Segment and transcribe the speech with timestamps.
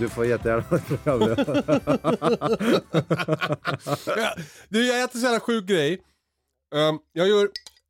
[0.00, 0.64] Du får jättegärna
[1.04, 1.36] vara.
[4.16, 4.34] Ja,
[4.68, 6.02] Du, jag äter så jävla sjuk grej.
[6.74, 7.48] Um, jag gör...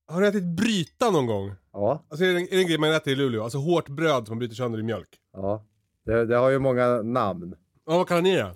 [0.09, 1.53] Har du ätit bryta någon gång?
[1.73, 3.43] Ja, Alltså är det, en, är det en grej man äter i Luleå?
[3.43, 5.09] Alltså hårt bröd som man bryter sönder i mjölk.
[5.33, 5.67] ja.
[6.07, 7.55] Det, det har ju många namn.
[7.87, 8.55] Ja, vad kallar ni det?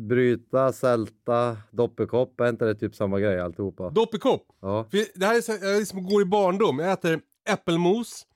[0.00, 3.90] Bryta, sälta, doppelkopp, är inte det typ samma grej alltihopa?
[3.90, 4.46] Dopp i kopp.
[4.60, 4.86] Ja.
[4.90, 6.78] För Det här är, så, jag är som går i barndom.
[6.78, 8.26] Jag äter äppelmos,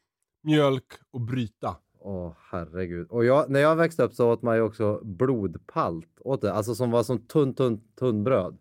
[0.43, 1.77] mjölk och bryta.
[2.01, 3.07] Åh herregud.
[3.11, 6.21] Och jag, när jag växte upp så åt man ju också blodpalt.
[6.21, 6.53] Åt det.
[6.53, 8.59] Alltså som var som tunn, tunn, tunn bröd.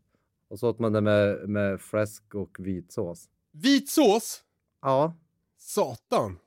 [0.50, 3.26] Och så åt man det med, med fläsk och vitsås.
[3.52, 4.44] Vit sås?
[4.82, 5.14] Ja,
[5.58, 6.38] Satan.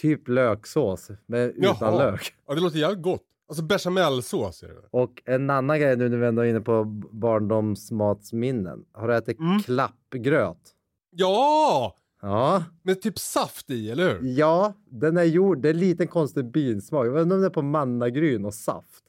[0.00, 1.98] typ löksås med, utan Jaha.
[1.98, 2.34] lök.
[2.46, 3.22] Ja, det låter jävligt gott.
[3.48, 4.88] Alltså bechamelsås är det.
[4.90, 8.84] Och en annan grej nu när vi ändå är inne på barndomsmatsminnen.
[8.92, 9.60] Har du ätit Mm.
[9.60, 10.74] klappgröt?
[11.10, 11.96] Ja!
[12.24, 12.64] Ja.
[12.82, 14.28] Med typ saft i, eller hur?
[14.28, 15.58] Ja, den är gjord.
[15.62, 17.06] Det är en liten konstig binsmak.
[17.06, 19.02] Jag inte om det är på mannagryn och saft.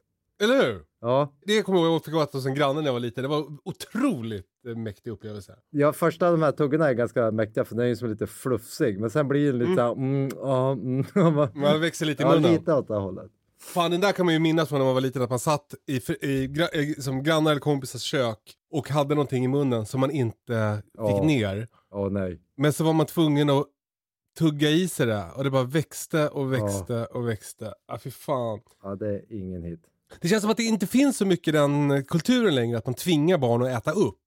[0.43, 0.81] Eller hur?
[1.01, 3.21] Ja, Det kommer jag ihåg fick jag äta hos en granne när jag var liten.
[3.23, 5.55] Det var otroligt eh, mäktig upplevelse.
[5.69, 8.99] ja första de här tuggorna är ganska mäktiga för den är ju som lite fluffsig.
[8.99, 11.05] Men sen blir den lite såhär, mm, ja, mm,
[11.53, 12.51] Man växer lite i ja, munnen.
[12.51, 13.31] lite åt det hållet.
[13.59, 15.73] Fan, den där kan man ju minnas från när man var liten, att man satt
[15.87, 16.43] i, i,
[16.73, 18.39] i som grannar eller kompisars kök
[18.71, 21.23] och hade någonting i munnen som man inte fick Ja.
[21.23, 21.67] ner.
[21.95, 22.39] Åh nej.
[22.57, 23.65] Men så var man tvungen att
[24.39, 27.73] tugga i sig det och det bara växte och växte och växte.
[27.87, 28.59] Ah, fy fan.
[28.83, 29.79] Ja, det är ingen hit.
[30.21, 33.37] Det känns som att det inte finns så mycket den kulturen längre, att man tvingar
[33.37, 34.17] barn att äta upp.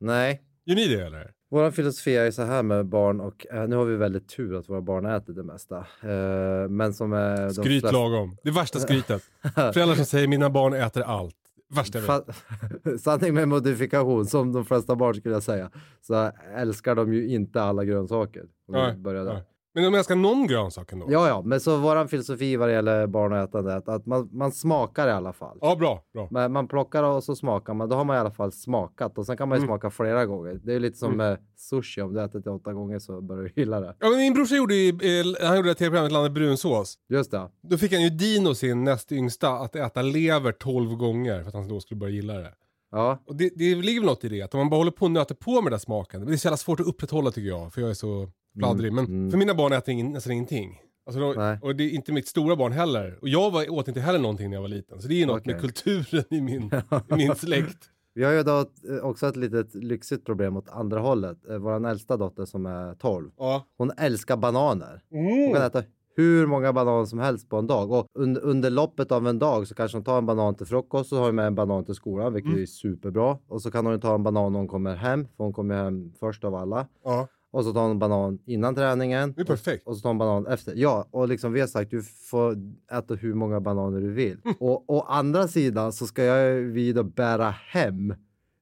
[0.00, 0.42] Nej.
[0.64, 1.30] Gör ni det eller?
[1.50, 4.68] Vår filosofi är så här med barn och eh, nu har vi väldigt tur att
[4.68, 5.76] våra barn äter det mesta.
[5.78, 8.36] Eh, men som är de Skryt flesta- lagom.
[8.42, 9.22] Det värsta skrytet.
[9.54, 11.36] Föräldrar som säger mina barn äter allt.
[11.72, 11.98] Värsta.
[11.98, 17.28] Fa- Sanning med modifikation, som de flesta barn skulle jag säga, så älskar de ju
[17.28, 18.42] inte alla grönsaker.
[18.42, 19.42] Om Nej, börjar där.
[19.74, 21.06] Men de älskar någon grönsak ändå.
[21.10, 24.06] Ja, ja, men så våran filosofi vad det gäller barn och ätande är att, att
[24.06, 25.58] man, man smakar i alla fall.
[25.60, 26.02] Ja, bra.
[26.14, 26.28] bra.
[26.30, 29.26] Men man plockar och så smakar man, då har man i alla fall smakat och
[29.26, 29.68] sen kan man ju Mm.
[29.68, 30.60] smaka flera gånger.
[30.64, 33.52] Det är lite som med sushi, om du ätit det åtta gånger så börjar du
[33.60, 33.96] gilla det.
[33.98, 36.98] Ja, men min brorsa gjorde, i, eh, han gjorde det tv-programmet Landet brunsås.
[37.08, 37.48] Just det.
[37.62, 41.54] Då fick han ju Dino, sin näst yngsta, att äta lever 12 gånger för att
[41.54, 42.52] han då skulle börja gilla det.
[42.90, 45.04] Ja, Och det, det ligger väl något i det, att om man bara håller på
[45.04, 46.26] och nöter på med den där smaken.
[46.26, 48.92] Det är så jävla svårt att upprätthålla tycker jag, för jag är så pladdrig.
[48.92, 49.30] Men mm.
[49.30, 50.78] för mina barn äter ingen, nästan ingenting.
[51.06, 51.58] Alltså, Nej.
[51.62, 53.18] och det är inte mitt stora barn heller.
[53.22, 55.00] Och jag var, åt inte heller någonting när jag var liten.
[55.00, 55.52] Så det är något Okej.
[55.52, 56.62] med kulturen i min,
[57.10, 57.84] i min släkt.
[58.14, 61.38] vi har ju då eh, också ett litet lyxigt problem åt andra hållet.
[61.50, 63.66] Eh, Vår äldsta dotter som är 12, Ja.
[63.78, 65.02] hon älskar bananer.
[65.10, 65.82] Hon kan äta
[66.16, 67.90] hur många bananer som helst på en dag.
[67.92, 71.10] Och under, under loppet av en dag så kanske hon tar en banan till frukost
[71.10, 73.38] så har med en banan till skolan, vilket är superbra.
[73.48, 76.12] Och så kan hon ta en banan när hon kommer hem, för hon kommer hem
[76.20, 76.86] först av alla.
[77.04, 77.28] ja.
[77.52, 79.32] Och så tar hon en banan innan träningen.
[79.36, 79.86] Det är perfekt.
[79.86, 80.72] Och, och så tar hon banan efter.
[80.76, 82.56] Ja, och liksom vi har sagt du får
[82.92, 84.38] äta hur många bananer du vill.
[84.44, 84.56] Mm.
[84.60, 88.14] Och å andra sidan så ska jag vi då bära hem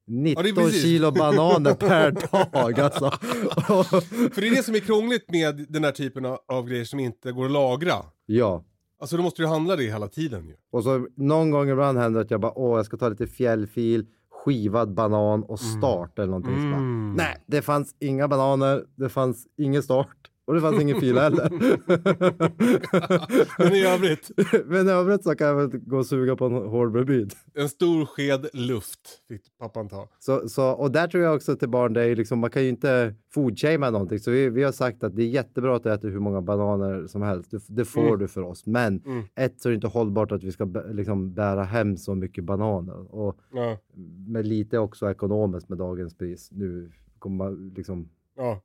[0.06, 2.11] 19 Ja, kilo bananer per
[2.53, 3.11] dag alltså.
[4.35, 7.00] För det är det som är krångligt med den här typen av, av grejer som
[7.00, 7.94] inte går att lagra.
[8.26, 8.65] ja.
[9.00, 10.55] Alltså då måste du handla det hela tiden ju.
[10.73, 13.26] Och så någon gång ibland händer det att jag bara, åh, jag ska ta lite
[13.26, 14.06] fjällfil,
[14.45, 16.55] skivad banan och start eller någonting.
[16.55, 17.15] Mm.
[17.17, 20.19] Nej, det fanns inga bananer, det fanns ingen start
[20.50, 21.50] Och det fanns ingen fil heller.
[23.58, 24.31] Men i övrigt,
[24.67, 27.37] Men i övrigt så kan jag väl gå och suga på en hårdbrödbit.
[27.55, 30.08] en stor sked luft fick pappan ta.
[30.19, 32.69] Så, så, och där tror jag också till barn, det är liksom, man kan ju
[32.69, 34.19] inte foodshamea någonting.
[34.19, 37.06] Så vi, vi har sagt att det är jättebra att du äter hur många bananer
[37.06, 37.50] som helst.
[37.50, 38.19] Du, det får Mm.
[38.19, 38.67] du för oss.
[38.67, 39.23] Men Mm.
[39.35, 43.14] ett så är det inte hållbart att vi ska liksom bära hem så mycket bananer.
[43.14, 43.79] Och Ja,
[44.26, 46.49] med lite också ekonomiskt med dagens pris.
[46.53, 48.08] Nu kommer man liksom,
[48.41, 48.61] ja,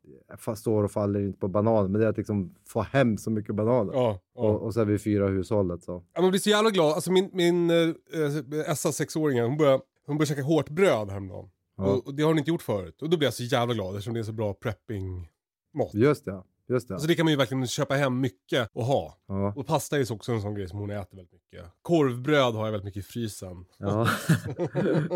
[0.46, 3.32] jag står och faller inte på bananer, men det är att liksom få hem så
[3.32, 3.94] mycket bananer.
[3.94, 4.20] ja.
[4.36, 4.42] ja.
[4.42, 6.04] Och, och så är vi fyra i hushållet så.
[6.14, 6.94] Ja, man blir så jävla glad.
[6.94, 7.76] Alltså min, min eh,
[8.14, 11.50] eh, Essa sexåringen, hon började, hon började käka hårt bröd häromdagen.
[11.78, 11.84] Ja.
[11.84, 13.02] Och, och det har hon inte gjort förut.
[13.02, 15.94] Och då blir jag så jävla glad eftersom det är så bra prepping-mat.
[15.94, 17.00] Just det, just det.
[17.00, 19.18] Så det kan man ju verkligen köpa hem mycket och ha.
[19.28, 19.54] Ja.
[19.56, 21.66] Och pasta är också en sån grej som hon äter väldigt mycket.
[21.82, 23.66] Korvbröd har jag väldigt mycket i frysen.
[23.78, 24.08] Ja.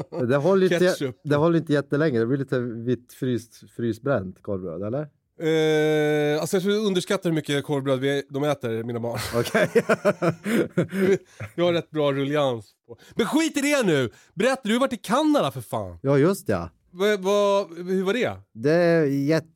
[0.30, 1.22] det, håller inte, Ketchup.
[1.24, 2.20] det håller inte jättelänge.
[2.20, 5.08] Det blir lite vitt fryst, frysbränt korvbröd, eller?
[5.42, 9.20] Eh, alltså jag tror du underskattar hur mycket korvbröd vi, de äter, mina barn.
[9.36, 9.70] Okej.
[11.56, 12.98] Jag har rätt bra rullians på.
[13.16, 14.10] Men skit i det nu!
[14.34, 16.00] Berätta, du har varit i Kanada för fan.
[16.02, 16.70] ja, just ja.
[16.92, 18.32] Va, va, hur var det?
[18.54, 19.48] Det är jätte,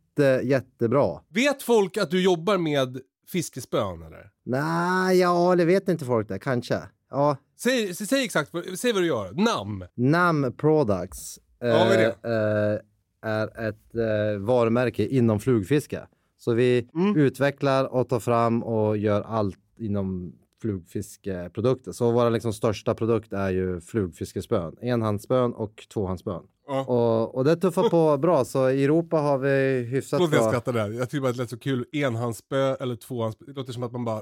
[0.44, 1.20] jättebra.
[1.30, 3.00] Vet folk att du jobbar med
[3.32, 4.30] fiskespön eller?
[4.46, 6.40] Nej, ja, det vet inte folk det.
[6.40, 6.80] Kanske.
[7.10, 9.32] Ja, Säg, säg, exakt, säg vad du gör.
[9.32, 9.86] Namn.
[9.96, 12.80] Nam Products eh, Ja, vad är det?
[13.24, 16.08] eh, är ett eh, varumärke inom flugfiske.
[16.38, 17.16] Så vi Mm.
[17.18, 21.92] utvecklar och tar fram och gör allt inom flugfiskeprodukter.
[21.92, 24.76] Så våra liksom största produkt är ju flugfiskespön.
[24.82, 26.44] Enhandsspön och tvåhandsspön.
[26.68, 26.86] Ja.
[26.86, 28.46] Och, och det tuffar på bra.
[28.46, 30.50] Så i Europa har vi hyfsat Förlåt att jag bra.
[30.62, 30.90] skrattar där.
[30.98, 31.86] Jag tycker bara att det lät så kul.
[31.92, 33.46] Enhandsspö eller tvåhandsspö.
[33.48, 34.22] Det låter som att man bara...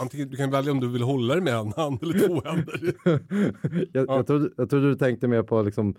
[0.00, 2.80] Antingen, du kan välja om du vill hålla det med en hand eller två händer.
[3.92, 4.16] jag, Ja.
[4.16, 5.94] jag, trodde, jag trodde du tänkte mer på liksom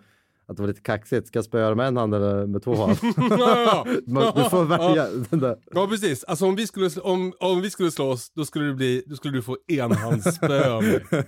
[0.49, 1.27] att det var lite kaxigt.
[1.27, 2.97] Ska jag spöa med en hand eller med två hand?
[3.29, 5.07] ja, Man- du får välja.
[5.29, 5.55] där.
[5.71, 6.23] ja, precis.
[6.23, 9.33] Alltså om vi skulle, om, om vi skulle slåss, då skulle, det bli, då skulle
[9.37, 11.05] du få enhandsspö av mig.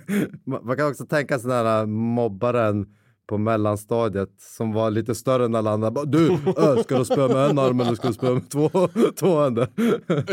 [0.46, 2.86] Man man kan också tänka sig den här mobbaren
[3.32, 5.90] på mellanstadiet som var lite större än alla andra.
[5.90, 8.68] Bara, Du, ö, ska du spöa med en arm eller ska du spöa med två,
[9.20, 9.68] två händer?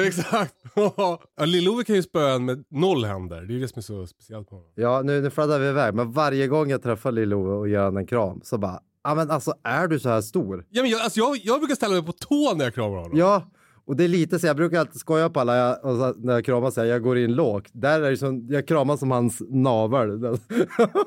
[0.08, 0.56] Exakt.
[0.76, 3.42] ja, Lill-Ove kan ju spöa en med noll händer.
[3.42, 4.72] Det är ju det som är så speciellt med honom.
[4.76, 7.98] Ja, nu, nu fladdrar vi iväg, men varje gång jag träffar Lill-Ove och ger honom
[7.98, 10.66] en kram så bara, ja men alltså är du så här stor?
[10.70, 13.18] Ja, men jag, alltså, jag, jag brukar ställa mig på tå när jag kramar honom.
[13.18, 13.44] Ja,
[13.90, 16.34] och det är lite så, jag brukar alltid skoja på alla jag, och så, när
[16.34, 17.70] jag kramar så här, jag går in lågt.
[17.72, 20.10] Där är det som, jag kramar som hans navel.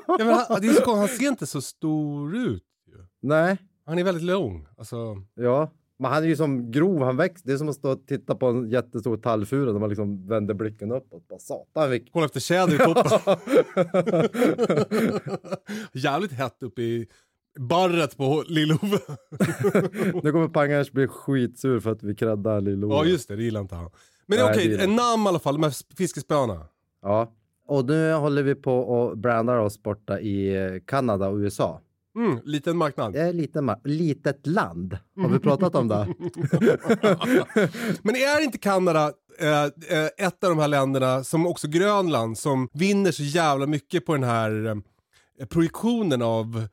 [0.07, 2.63] Ja, men han, det är så han ser inte så stor ut.
[2.87, 2.97] ju.
[3.21, 4.67] Nej, Han är väldigt lång.
[4.77, 4.95] Alltså,
[5.35, 5.71] ja.
[5.99, 7.47] Men han är ju som grov, han växer.
[7.47, 10.53] Det är som att stå och titta på en jättestor tallfura när man liksom vänder
[10.53, 11.27] blicken uppåt.
[11.27, 12.09] Bara satan vilken...
[12.13, 13.37] kolla efter tjäder i toppen.
[16.01, 17.07] Jävligt hett uppe i
[17.59, 18.99] barret på Lill-Ove.
[20.23, 22.95] nu kommer Pangars bli skitsur för att vi creddar Lill-Ove.
[22.95, 23.89] ja just det, det gillar inte han.
[24.25, 26.65] Men okej, det är en namn i alla fall, de här fiskespöna.
[27.01, 27.31] Ja.
[27.67, 31.81] Och nu håller vi på och brandar oss borta i eh, Kanada och USA.
[32.15, 33.13] Mm, liten marknad.
[33.13, 34.97] Det är lite ma- litet land.
[35.17, 36.07] Har vi pratat om det?
[38.01, 42.69] Men är inte Kanada eh, eh, ett av de här länderna, som också Grönland, som
[42.73, 44.65] vinner så jävla mycket på den här
[45.39, 46.67] eh, projektionen av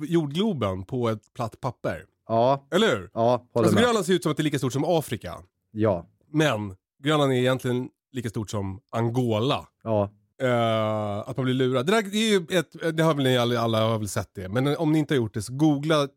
[0.00, 2.04] jordgloben på ett platt papper?
[2.28, 3.10] Ja, Eller hur?
[3.14, 3.84] ja, håller Alltså med.
[3.84, 5.34] Grönland ser ut som att det är lika stort som Afrika.
[5.70, 9.68] Ja, Men Grönland är egentligen lika stort som Angola.
[9.82, 10.10] ja,
[10.42, 11.86] Eh, att man blir lurad.
[11.86, 14.30] Det, där, det, är ju ett, det har väl ni alla, alla har väl sett
[14.34, 14.48] det.
[14.48, 16.08] Men om ni inte har gjort det så googla.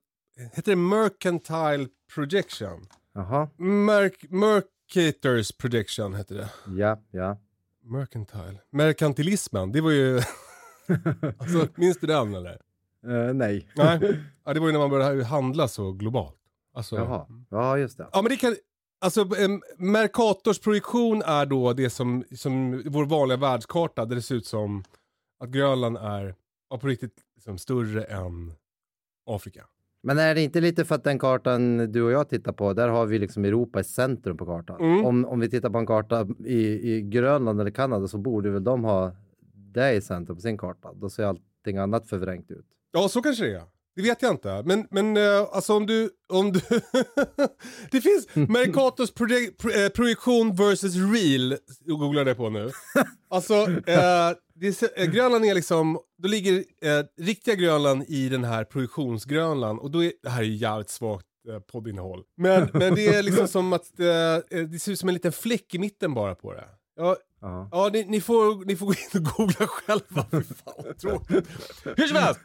[0.54, 2.86] Heter det Mercantile Projection?
[3.14, 6.50] jaha, Merc, Mercators Projection heter det.
[6.78, 7.38] ja, ja.
[7.84, 8.60] Mercantile.
[8.72, 10.18] Merkantilismen, det var ju...
[11.38, 12.58] alltså, minns du den eller?
[13.08, 13.68] Eh, nej.
[13.76, 14.00] Nej.
[14.46, 16.36] Ja, det var ju när man började handla så globalt.
[16.74, 18.08] Alltså, Jaha, ja just det.
[18.12, 18.56] Ja men det kan,
[19.02, 24.36] alltså em, Mercators projektion är då det som, som vår vanliga världskarta där det ser
[24.36, 24.84] ut som
[25.40, 26.36] att Grönland är
[26.70, 28.54] ja, på riktigt liksom, större än
[29.26, 29.66] Afrika.
[30.04, 32.88] Men är det inte lite för att den kartan du och jag tittar på, där
[32.88, 34.82] har vi liksom Europa i centrum på kartan.
[34.82, 35.06] Mm.
[35.06, 38.64] Om, om vi tittar på en karta i, i Grönland eller Kanada så borde väl
[38.64, 39.12] de ha
[39.54, 40.94] det i centrum på sin karta.
[40.94, 42.66] Då ser allting annat förvrängt ut.
[42.92, 43.64] Ja så kanske det är.
[43.96, 44.64] Det vet jag inte.
[44.66, 46.10] Men, men eh, alltså om du...
[46.30, 46.60] Om du
[47.92, 51.58] det finns Mercators proje- pro, eh, projektion versus real.
[51.86, 52.72] Googlar det på nu.
[53.30, 53.54] Alltså,
[53.88, 54.36] eh, är,
[54.96, 56.00] eh, Grönland är liksom...
[56.18, 59.80] Då ligger eh, riktiga Grönland i den här projektionsgrönland.
[59.80, 60.12] Och då är...
[60.24, 62.24] Det här är jävligt svagt eh, poddinnehåll.
[62.38, 64.00] Men, men det är liksom som att...
[64.00, 66.66] Eh, det ser ut som en liten fläck i mitten bara på det.
[66.98, 67.70] Ja, Ja.
[67.72, 70.26] Ja, ni, ni, får, ni får gå in och googla själva.
[70.32, 71.48] Fy fan vad tråkigt.
[71.98, 72.40] Hur som helst,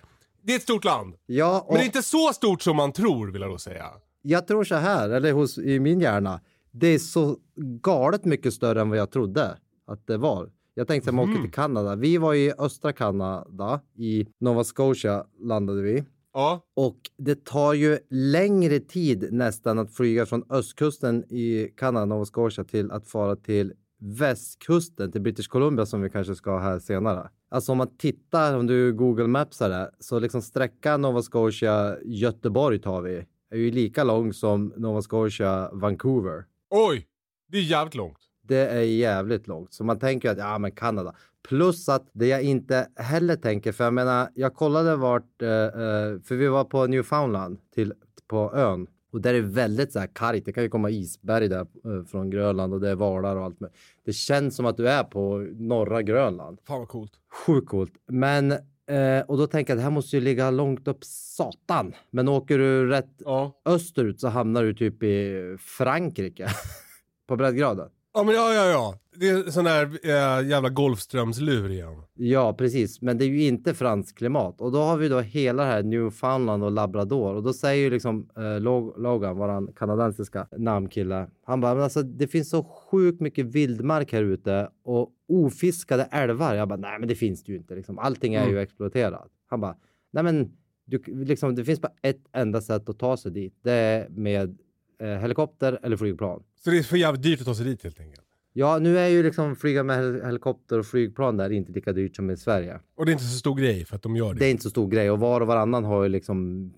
[0.44, 1.14] det är ett stort land.
[1.26, 3.86] Ja, och Men det är inte så stort som man tror vill jag då säga.
[4.22, 6.40] jag tror så här, eller hos, i min hjärna.
[6.70, 7.36] det är så
[7.82, 10.50] galet mycket större än vad jag trodde att det var.
[10.74, 11.34] Jag tänkte att man Mhm.
[11.34, 11.96] åker till Kanada.
[11.96, 16.04] Vi var i östra Kanada, i Nova Scotia landade vi.
[16.32, 16.60] Ja.
[16.76, 22.64] Och det tar ju längre tid nästan att flyga från östkusten i Kanada, Nova Scotia
[22.64, 27.28] till att fara till västkusten till British Columbia som vi kanske ska ha här senare.
[27.54, 32.78] Alltså om man tittar, om du Google Mapsar det, så liksom sträckan Nova Scotia Göteborg
[32.78, 36.44] tar vi är ju lika lång som Nova Scotia Vancouver.
[36.70, 37.06] Oj!
[37.48, 38.18] Det är jävligt långt.
[38.42, 39.72] Det är jävligt långt.
[39.72, 41.14] Så man tänker att ja, men Kanada.
[41.48, 46.20] Plus att det jag inte heller tänker, för jag menar, jag kollade vart, eh, eh,
[46.24, 47.92] för vi var på Newfoundland till,
[48.28, 50.44] på ön och där är väldigt så här kargt.
[50.44, 53.60] Det kan ju komma isberg där eh, från Grönland och det är valar och allt.
[53.60, 53.70] med.
[54.04, 56.58] Det känns som att du är på norra Grönland.
[56.66, 57.12] Fan vad coolt.
[57.46, 57.92] Sjukt coolt.
[58.08, 61.92] Men, eh, och då tänker jag att det här måste ju ligga långt upp satan.
[62.10, 63.60] Men åker du rätt Ja.
[63.64, 66.48] österut så hamnar du typ i Frankrike.
[67.28, 67.88] på breddgraden.
[68.14, 68.98] Ja men ja ja ja.
[69.16, 72.02] Det är sån där äh, jävla Golfströmslur igen.
[72.14, 73.02] Ja, precis.
[73.02, 74.60] Men det är ju inte franskt klimat.
[74.60, 77.34] Och då har vi då hela det här Newfoundland och Labrador.
[77.34, 81.26] Och då säger ju liksom eh, Log- Logan, våran kanadensiska namnkille.
[81.44, 86.54] Han bara, men alltså det finns så sjukt mycket vildmark här ute och ofiskade älvar.
[86.54, 87.74] Jag bara, nej men det finns det ju inte.
[87.74, 87.98] Liksom.
[87.98, 89.28] Allting är ju exploaterat.
[89.46, 89.76] Han bara,
[90.12, 90.52] nej men
[90.86, 93.54] du, liksom, det finns bara ett enda sätt att ta sig dit.
[93.62, 94.54] Det är med eh,
[94.98, 96.42] helikopter eller flygplan.
[96.64, 98.20] Så det är för jävligt dyrt att ta sig dit helt enkelt.
[98.52, 102.16] Ja, nu är ju liksom flyga med hel- helikopter och flygplan där inte lika dyrt
[102.16, 102.80] som i Sverige.
[102.96, 104.38] Och det är inte så stor grej för att de gör det.
[104.38, 106.70] Det är inte så stor grej och var och varannan har ju liksom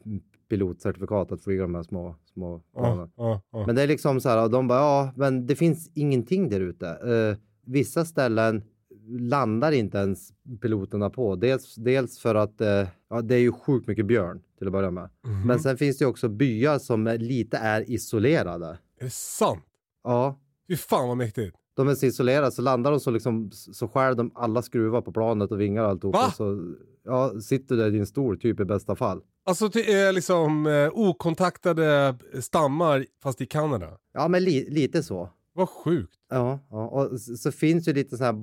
[0.49, 3.11] pilotcertifikat att flyga de här små, små planen.
[3.17, 3.67] Ja, ja.
[3.67, 6.61] Men det är liksom så här, och de bara, ja, men det finns ingenting där
[6.61, 6.89] ute.
[6.89, 8.63] Eh, vissa ställen
[9.09, 10.33] landar inte ens
[10.63, 11.37] piloterna på.
[11.37, 14.91] Dels, dels för att eh, ja, det är ju sjukt mycket björn till att börja
[14.91, 15.11] med.
[15.27, 15.47] Mhm.
[15.47, 18.67] Men sen finns det ju också byar som är, lite är isolerade.
[19.01, 19.65] Är det sant?
[20.05, 21.57] Ja, Fy fan vad mäktigt.
[21.77, 25.13] de är så isolerade så landar de så liksom så skär de alla skruvar på
[25.13, 26.15] planet och vingar och alltihop.
[26.15, 26.27] Va?
[26.27, 29.21] Och så ja, sitter du där i din stol typ i bästa fall.
[29.45, 33.99] Alltså det är liksom eh, okontaktade stammar fast i Kanada.
[34.15, 35.31] Ja, men li, lite så.
[35.57, 36.19] Vad sjukt.
[36.31, 36.89] Ja, ja.
[36.89, 38.35] och så, så finns ju lite så här,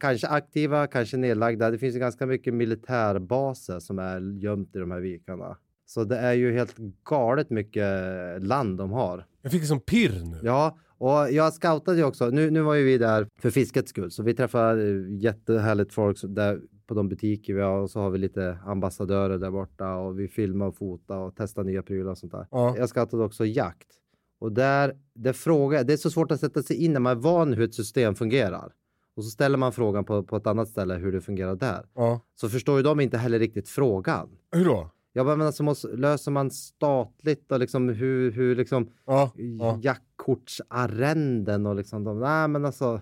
[0.00, 1.70] kanske aktiva, kanske nedlagda.
[1.70, 5.56] Det finns ju ganska mycket militärbaser som är gömt i de här vikarna.
[5.86, 7.86] Så det är ju helt galet mycket
[8.42, 9.26] land de har.
[9.42, 10.40] Jag fick som pirr nu.
[10.42, 12.30] Ja, och jag scoutade ju också.
[12.30, 16.18] Nu, nu var ju vi där för fiskets skull, så vi träffade eh, jättehärligt folk
[16.22, 20.18] där på de butiker vi har och så har vi lite ambassadörer där borta och
[20.18, 22.46] vi filmar och fotar och testar nya prylar och sånt där.
[22.50, 22.74] Ja.
[22.78, 23.88] Jag scoutade också jakt
[24.42, 27.16] och där, där frågar jag, det är så svårt att sätta sig in när man
[27.16, 28.72] är van hur ett system fungerar.
[29.16, 31.86] Och så ställer man frågan på, på ett annat ställe hur det fungerar där.
[31.94, 32.20] Ja.
[32.34, 34.28] Så förstår ju de inte heller riktigt frågan.
[34.52, 34.90] Hur då?
[35.12, 39.32] Jag bara, men alltså måste, löser man statligt och liksom hur, hur liksom Ja.
[39.34, 39.78] ja.
[39.82, 43.00] jaktkortsarrenden och liksom de, nej men alltså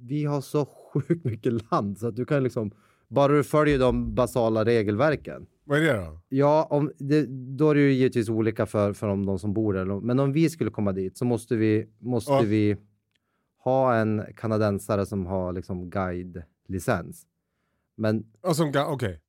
[0.00, 2.70] vi har så sjukt mycket land så att du kan liksom
[3.08, 5.46] bara du följer de basala regelverken.
[5.68, 6.20] Vad är det då?
[6.28, 9.74] Ja, om det, då är det ju givetvis olika för, för om de som bor
[9.74, 9.84] där.
[10.00, 12.42] Men om vi skulle komma dit så måste vi, måste Ja.
[12.44, 12.76] vi
[13.58, 17.26] ha en kanadensare som har liksom guide-licens.
[17.96, 19.20] Men Alltså, okej.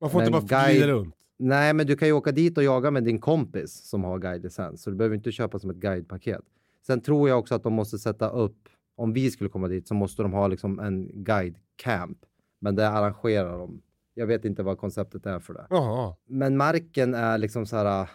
[0.00, 1.14] Man får inte bara guide- glida runt.
[1.38, 4.76] Nej, men du kan ju åka dit och jaga med din kompis som har guide-licens,
[4.82, 6.42] så du behöver inte köpa som ett guidepaket.
[6.86, 9.94] Sen tror jag också att de måste sätta upp, om vi skulle komma dit så
[9.94, 12.18] måste de ha liksom en guide-camp,
[12.58, 13.82] men det arrangerar de.
[14.20, 15.66] Jag vet inte vad konceptet är för det.
[15.70, 16.16] Jaha.
[16.28, 18.08] Men marken är liksom så här,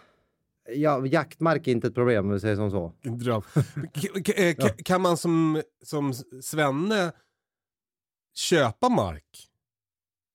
[0.74, 2.92] ja, jaktmark är inte ett problem om vi säger som så.
[4.36, 7.12] Eh, k- Kan man som, som svenne
[8.34, 9.48] köpa mark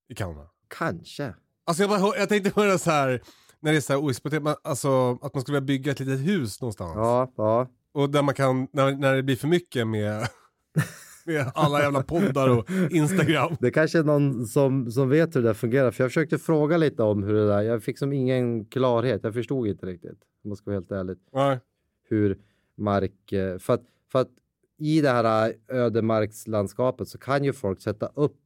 [0.09, 0.49] i Kanada?
[0.67, 1.35] Kanske.
[1.65, 3.21] Alltså jag, bara, jag tänkte höra så här
[3.59, 6.61] när det är så här oexploaterat, alltså att man skulle vilja bygga ett litet hus
[6.61, 6.93] någonstans.
[6.95, 7.67] Ja, ja.
[7.93, 10.27] Och där man kan, när, när det blir för mycket med,
[11.25, 13.55] med alla jävla poddar och Instagram.
[13.59, 17.03] Det kanske är någon som, som vet hur det fungerar, för jag försökte fråga lite
[17.03, 20.55] om hur det där, jag fick som ingen klarhet, jag förstod inte riktigt, om man
[20.57, 21.17] ska vara helt ärlig.
[21.33, 21.59] Nej.
[22.09, 22.37] hur
[22.77, 23.31] mark...
[23.31, 24.29] eh, För att, för att
[24.77, 28.37] i det här eh, ödemarkslandskapet så kan ju folk sätta upp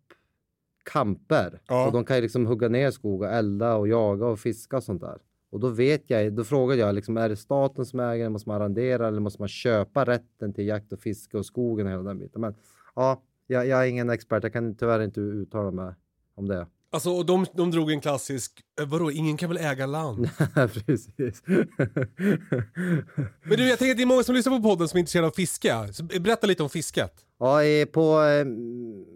[0.84, 1.62] kamper.
[1.68, 1.88] Ja.
[1.88, 4.84] Och de kan ju liksom hugga ner skog och elda och jaga och fiska och
[4.84, 5.18] sånt där.
[5.50, 8.30] Och då vet jag, då frågade jag liksom, är det staten som äger det?
[8.30, 11.92] Måste man arrendera eller måste man köpa rätten till jakt och fiske och skogen och
[11.92, 12.42] hela den biten?
[12.42, 12.56] Men
[12.96, 14.44] ja, jag, jag är ingen expert.
[14.44, 15.94] Jag kan tyvärr inte uttala mig
[16.36, 16.68] om det.
[16.96, 20.30] Alltså och de, de drog en klassisk, eh, vadå, ingen kan väl äga land?
[20.86, 21.44] Precis.
[23.44, 25.28] Men du, jag tänker att det är många som lyssnar på podden som är intresserade
[25.28, 25.94] av fiske.
[25.94, 27.14] Så berätta lite om fisket.
[27.40, 27.60] Ja,
[27.92, 28.46] på, eh,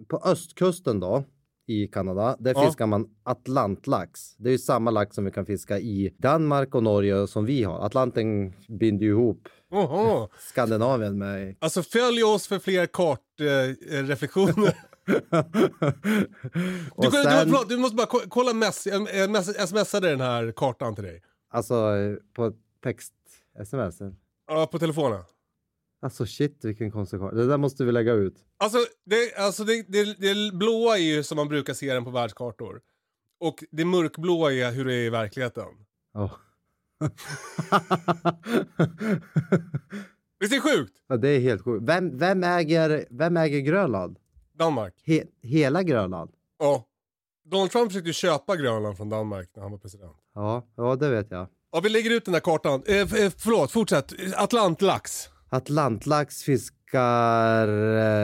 [0.07, 1.23] på östkusten då,
[1.69, 2.35] i Kanada.
[2.39, 2.65] Där Ja.
[2.65, 4.35] fiskar man atlantlax.
[4.37, 7.63] Det är ju samma lax som vi kan fiska i Danmark och Norge som vi
[7.63, 7.85] har.
[7.85, 10.29] Atlanten binder ju ihop Oho.
[10.39, 11.55] Skandinavien med...
[11.59, 14.67] Alltså följ oss för fler kartreflektioner.
[14.67, 14.73] Eh,
[16.91, 20.21] och du, du, sen, förlåt, du måste bara ko- kolla mess, jag mess, smsade den
[20.21, 21.21] här kartan till dig.
[21.51, 23.99] alltså eh, på text-sms.
[24.47, 25.21] Ja, på telefonen.
[26.01, 27.35] Alltså shit vilken konstig karta.
[27.35, 28.35] Det där måste vi lägga ut.
[28.57, 32.11] Alltså, det, alltså det, det, det blåa är ju som man brukar se den på
[32.11, 32.81] världskartor.
[33.39, 35.67] Och det mörkblåa är hur det är i verkligheten.
[36.13, 36.31] Ja.
[40.39, 40.93] Visst är det sjukt?
[41.07, 41.83] ja, det är helt sjukt.
[41.87, 44.19] Vem, vem, äger, vem äger Grönland?
[44.53, 44.93] Danmark.
[45.05, 46.31] He, hela Grönland?
[46.59, 46.85] Ja.
[47.45, 50.17] Donald Trump försökte köpa Grönland från Danmark när han var president.
[50.35, 51.47] Ja, ja det vet jag.
[51.71, 52.83] Ja, vi lägger ut den där kartan.
[52.85, 54.13] Eh, eh, förlåt, fortsätt.
[54.35, 55.29] Atlantlax.
[55.49, 57.67] Atlantlax fiskar,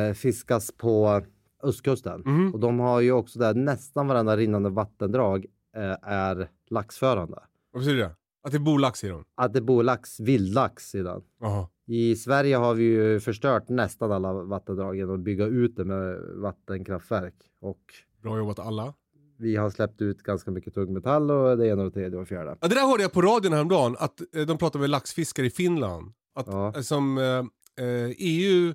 [0.07, 1.21] eh, fiskas på
[1.63, 2.21] östkusten.
[2.25, 2.53] Mhm.
[2.53, 7.39] Och de har ju också där nästan varenda rinnande vattendrag eh, är laxförande.
[7.71, 8.15] Vad betyder det?
[8.43, 9.23] Att det är bolax i dem?
[9.35, 11.21] Att det bor lax, vildlax i den.
[11.41, 11.67] Jaha.
[11.87, 16.19] I Sverige har vi ju förstört nästan alla vattendrag genom att bygga ut det med
[16.35, 17.33] vattenkraftverk.
[17.61, 17.81] Och
[18.21, 18.93] Bra jobbat alla.
[19.37, 22.57] vi har släppt ut ganska mycket tungmetall och det ena och det tredje och fjärde.
[22.61, 25.49] Ja, det där hörde jag på radion häromdagen, att eh, de pratar med laxfiskare i
[25.49, 26.13] Finland.
[26.35, 26.83] Att Ja.
[26.83, 28.73] som eh, eh, EU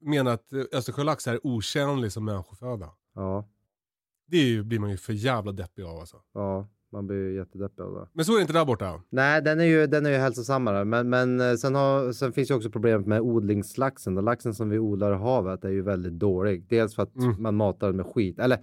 [0.00, 2.90] menar att eh, Östersjölax är otjänlig som människoföda.
[3.14, 3.48] Ja,
[4.28, 6.16] Det ju, blir man ju för jävla deppig av alltså.
[6.34, 8.08] ja, man blir ju jättedeppig av det.
[8.12, 9.00] Men så är det inte där borta.
[9.10, 10.84] Nej, den är ju, den är ju hälsosammare.
[10.84, 14.14] Men, men eh, sen, har, sen finns ju också problemet med odlingslaxen.
[14.14, 16.66] Den laxen som vi odlar i havet är ju väldigt dålig.
[16.68, 17.42] Dels för att Mm.
[17.42, 18.38] man matar den med skit.
[18.38, 18.58] Eller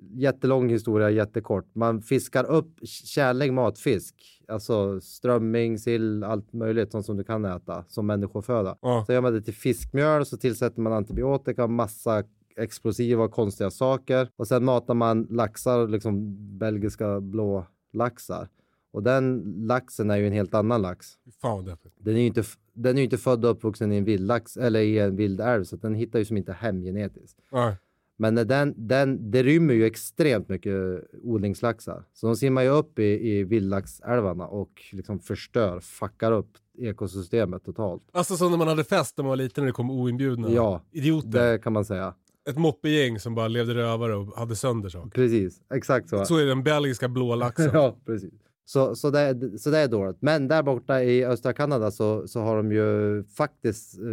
[0.00, 1.74] jättelång historia, jättekort.
[1.74, 4.14] Man fiskar upp kärlig matfisk.
[4.48, 8.76] Alltså strömming, sill, allt möjligt sånt som du kan äta som människoföda.
[8.82, 9.04] Ja.
[9.06, 12.24] Så gör man det till fiskmjöl så tillsätter man antibiotika, massa
[12.56, 14.28] explosiva konstiga saker.
[14.36, 18.48] Och sen matar man laxar, liksom belgiska blå laxar.
[18.92, 21.06] Och den laxen är ju en helt annan lax.
[21.42, 21.76] Fan.
[21.98, 22.42] Den är ju inte,
[22.72, 25.76] den är inte född och uppvuxen i en vildlax eller i en vild älv så
[25.76, 27.38] den hittar ju som inte hem genetiskt.
[27.52, 27.76] Nej.
[28.20, 30.74] Men den, den, det rymmer ju extremt mycket
[31.22, 32.04] odlingslaxar.
[32.12, 38.02] Så de simmar ju upp i, i vildlaxälvarna och liksom förstör, fuckar upp ekosystemet totalt.
[38.12, 40.82] Alltså som när man hade fest när man var liten och det kom oinbjudna Ja,
[40.92, 41.28] idioter.
[41.52, 42.14] Det kan man säga.
[42.50, 45.10] Ett moppegäng som bara levde rövare och hade sönder saker.
[45.10, 46.24] Precis, exakt så.
[46.24, 47.70] Så är den belgiska blå laxen.
[47.74, 48.32] ja, precis.
[48.64, 50.16] Så, så, det, är- så det är dåligt.
[50.22, 54.04] Men där borta i östra Kanada så, så har de ju faktiskt eh,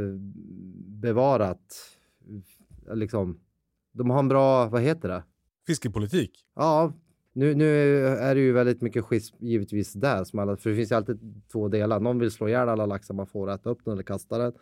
[1.01, 1.59] bevarat
[2.89, 3.39] eh, liksom.
[3.97, 5.23] De har en bra, vad heter det?
[5.67, 6.45] Fiskepolitik.
[6.55, 6.93] Ja,
[7.33, 10.23] nu, nu är det ju väldigt mycket schism givetvis där.
[10.23, 11.99] Som alla, för det finns ju alltid två delar.
[11.99, 14.53] Någon vill slå ihjäl alla laxar man får, äta upp den eller kasta den.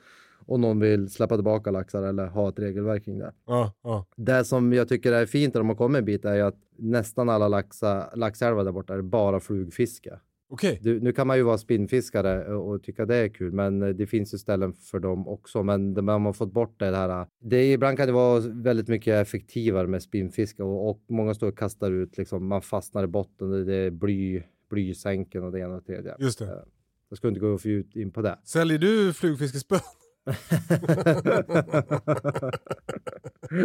[0.46, 3.34] Och någon vill släppa tillbaka laxar eller ha ett regelverk kring det.
[3.46, 4.06] Ja, ja.
[4.16, 6.60] Det som jag tycker är fint när de har kommit en bit är ju att
[6.78, 10.20] nästan alla laxa, laxälvar där borta är bara flugfiske.
[10.56, 10.80] Okej.
[10.82, 14.08] Du, nu kan man ju vara spinnfiskare och, tycka det är kul, men eh, det
[14.08, 15.64] finns ju ställen för dem också.
[15.64, 17.28] Men man har fått bort det här.
[17.42, 21.48] Det, är- ibland kan det vara väldigt mycket effektivare med spinnfiske och, och många står
[21.48, 25.60] och kastar ut, liksom, man fastnar i botten, det, det är bly, blysänken och det
[25.60, 26.16] ena och det tredje.
[26.20, 26.66] Just det.
[27.10, 28.40] Jag ska inte gå för djupt in på det.
[28.44, 29.80] Säljer du flugfiskespön?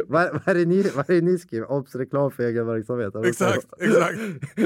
[0.08, 1.70] vad, vad, är det ni, vad är det ni skriver?
[1.72, 1.94] Obs!
[1.94, 3.14] Reklam för egen verksamhet.
[3.24, 4.18] Exakt, exakt.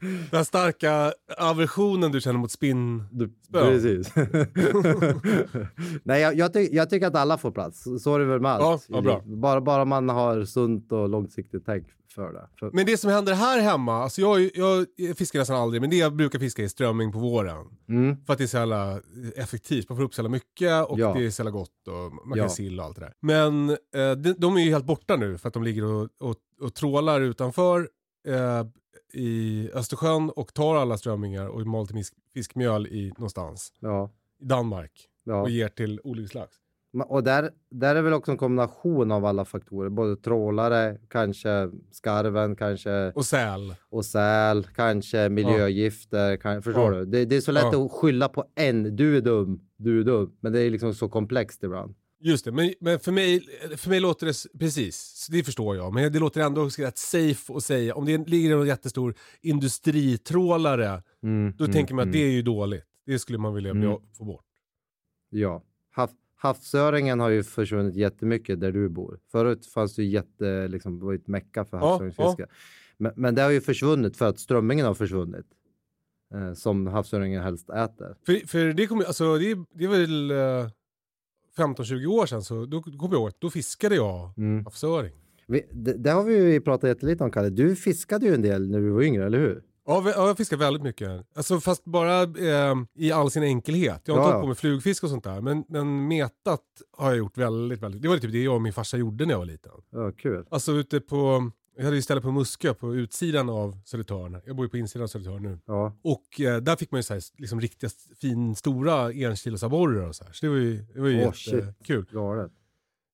[0.00, 3.04] Den här starka aversionen du känner mot spinn.
[3.52, 4.14] Precis.
[6.02, 7.84] Nej, jag, jag, ty jag tycker att alla får plats.
[8.00, 8.86] Så- är det väl med allt.
[8.88, 9.22] Ja, ja, bra.
[9.26, 12.48] Bara, bara man har sunt och långsiktigt tänk för det.
[12.58, 15.96] För, Men det som händer här hemma, alltså jag, jag fiskar nästan aldrig, men det
[15.96, 17.66] jag brukar fiska är strömming på våren.
[17.88, 19.00] mm, För att det är så jävla
[19.36, 21.14] effektivt, man får upp så jävla mycket och Ja.
[21.14, 22.48] det är så jävla gott och man kan Ja.
[22.48, 23.12] sill och allt det där.
[23.20, 26.36] Men eh, de, de är ju helt borta nu för att de ligger och, och,
[26.60, 27.88] och trålar utanför
[28.28, 28.64] eh,
[29.12, 33.72] i Östersjön och tar alla strömmingar och mal till fisk, fiskmjöl i, någonstans.
[33.80, 35.08] ja, I Danmark.
[35.24, 35.42] ja.
[35.42, 36.56] Och ger till odlingslax.
[37.02, 39.90] Och där, där är väl också en kombination av alla faktorer.
[39.90, 43.74] Både trålare, kanske skarven, kanske Och säl.
[43.90, 46.36] och säl, kanske miljögifter.
[46.36, 46.98] Kan, förstår Ja.
[47.00, 47.06] du?
[47.06, 47.84] Det, det är så lätt Ja.
[47.84, 48.96] att skylla på en.
[48.96, 50.36] Du är dum, du är dum.
[50.40, 51.94] Men det är liksom så komplext ibland.
[52.20, 53.40] Just det, men, men för, mig,
[53.76, 57.64] för mig låter det, precis, det förstår jag, men det låter ändå rätt safe att
[57.64, 62.12] säga, om det ligger en jättestor industritrålare, Mm, då mm, tänker man att mm.
[62.20, 62.84] det är ju dåligt.
[63.06, 63.96] Det skulle man vilja Mm.
[64.18, 64.44] få bort.
[65.30, 65.62] Ja.
[65.94, 66.10] Hav,
[66.44, 69.18] havsöringen har ju försvunnit jättemycket där du bor.
[69.32, 72.46] Förut fanns det ju jätte, liksom, det var ett mecka för Ja, havsöringsfiske.
[72.96, 75.46] Men, men det har ju försvunnit för att strömmingen har försvunnit.
[76.34, 78.16] Eh, som havsöringen helst äter.
[78.26, 80.70] För, för det, kommer, alltså, det, det är väl eh,
[81.56, 84.64] 15-20 år sedan, så då kommer jag ihåg att då fiskade jag Mm.
[84.64, 85.12] havsöring.
[85.46, 87.50] Vi, det, det har vi ju pratat jättelite om, Kalle.
[87.50, 89.62] Du fiskade ju en del när du var yngre, eller hur?
[89.86, 91.26] Ja, jag fiskar väldigt mycket.
[91.36, 94.02] Alltså, fast bara eh, i all sin enkelhet.
[94.04, 94.32] Jag har inte ja.
[94.32, 95.40] hållit på med flugfisk och sånt där.
[95.40, 96.60] Men, men metat
[96.96, 98.02] har jag gjort väldigt, väldigt.
[98.02, 99.72] Det var typ det jag och min farsa gjorde när jag var liten.
[99.90, 100.46] Ja, kul.
[100.50, 104.40] Alltså ute på, jag hade ju ställe på Muskö på utsidan av Södertörn.
[104.46, 105.58] Jag bor ju på insidan av Södertörn nu.
[105.66, 110.16] Ja, Och eh, där fick man ju så här, liksom riktiga fin, stora enkilosaborrar och
[110.16, 110.32] så här.
[110.32, 111.54] Så det var ju, det var ju shit.
[111.54, 112.06] jättekul.
[112.12, 112.52] galet.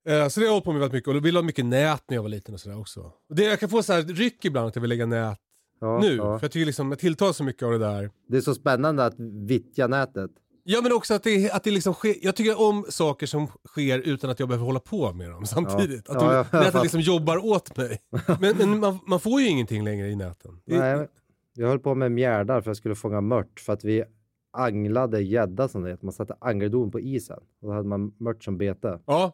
[0.06, 1.08] Eh, så det har jag hållit på med väldigt mycket.
[1.08, 3.00] Och då ville ha mycket nät när jag var liten och sådär också.
[3.28, 5.38] Och det, jag kan få så här ryck ibland att jag vill lägga nät
[5.80, 6.16] Ja, nu.
[6.16, 6.38] ja.
[6.38, 8.10] För jag tycker liksom, jag tilltar så mycket av det där.
[8.28, 9.14] Det är så spännande att
[9.46, 10.30] vittja nätet.
[10.64, 13.98] Ja men också att det, att det liksom sker, jag tycker om saker som sker
[13.98, 16.04] utan att jag behöver hålla på med dem samtidigt.
[16.08, 16.16] Ja.
[16.16, 17.98] Att Ja, de, ja, jag nätet liksom jobbar åt mig.
[18.40, 20.60] Men, men man, man får ju ingenting längre i näten.
[20.64, 21.08] Nej,
[21.54, 24.04] jag höll på med mjärdar för jag skulle fånga mört för att vi
[24.52, 26.04] anglade gädda som det heter.
[26.04, 28.98] Man satte angerdon på isen och då hade man mört som bete.
[29.06, 29.32] Ja,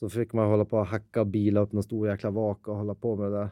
[0.00, 2.76] Så fick man hålla på och hacka och bila upp någon stor jäkla vak och
[2.76, 3.50] hålla på med det där.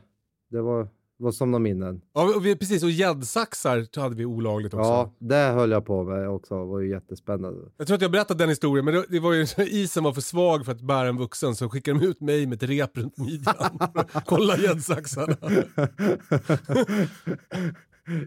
[0.51, 0.88] Det var,
[1.20, 2.00] var som de minnen.
[2.14, 2.83] ja och vi, precis.
[2.83, 4.88] Och gäddsaxar hade vi olagligt också.
[4.90, 6.54] Ja, det höll jag på med också.
[6.59, 7.61] Det var ju jättespännande.
[7.76, 10.20] Jag tror att jag berättat den historien, men det, det var ju isen var för
[10.20, 13.18] svag för att bära en vuxen så skickade de ut mig med ett rep runt
[13.18, 13.78] midjan.
[14.26, 15.37] Kolla gäddsaxarna.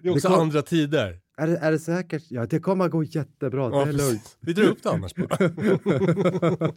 [0.03, 1.19] Det är också kom- andra tider.
[1.38, 2.23] Är det, är det säkert?
[2.29, 3.69] Ja, det kommer att gå jättebra.
[3.71, 4.38] Ja, det är lugnt.
[4.39, 5.38] Vi drar upp det annars bara.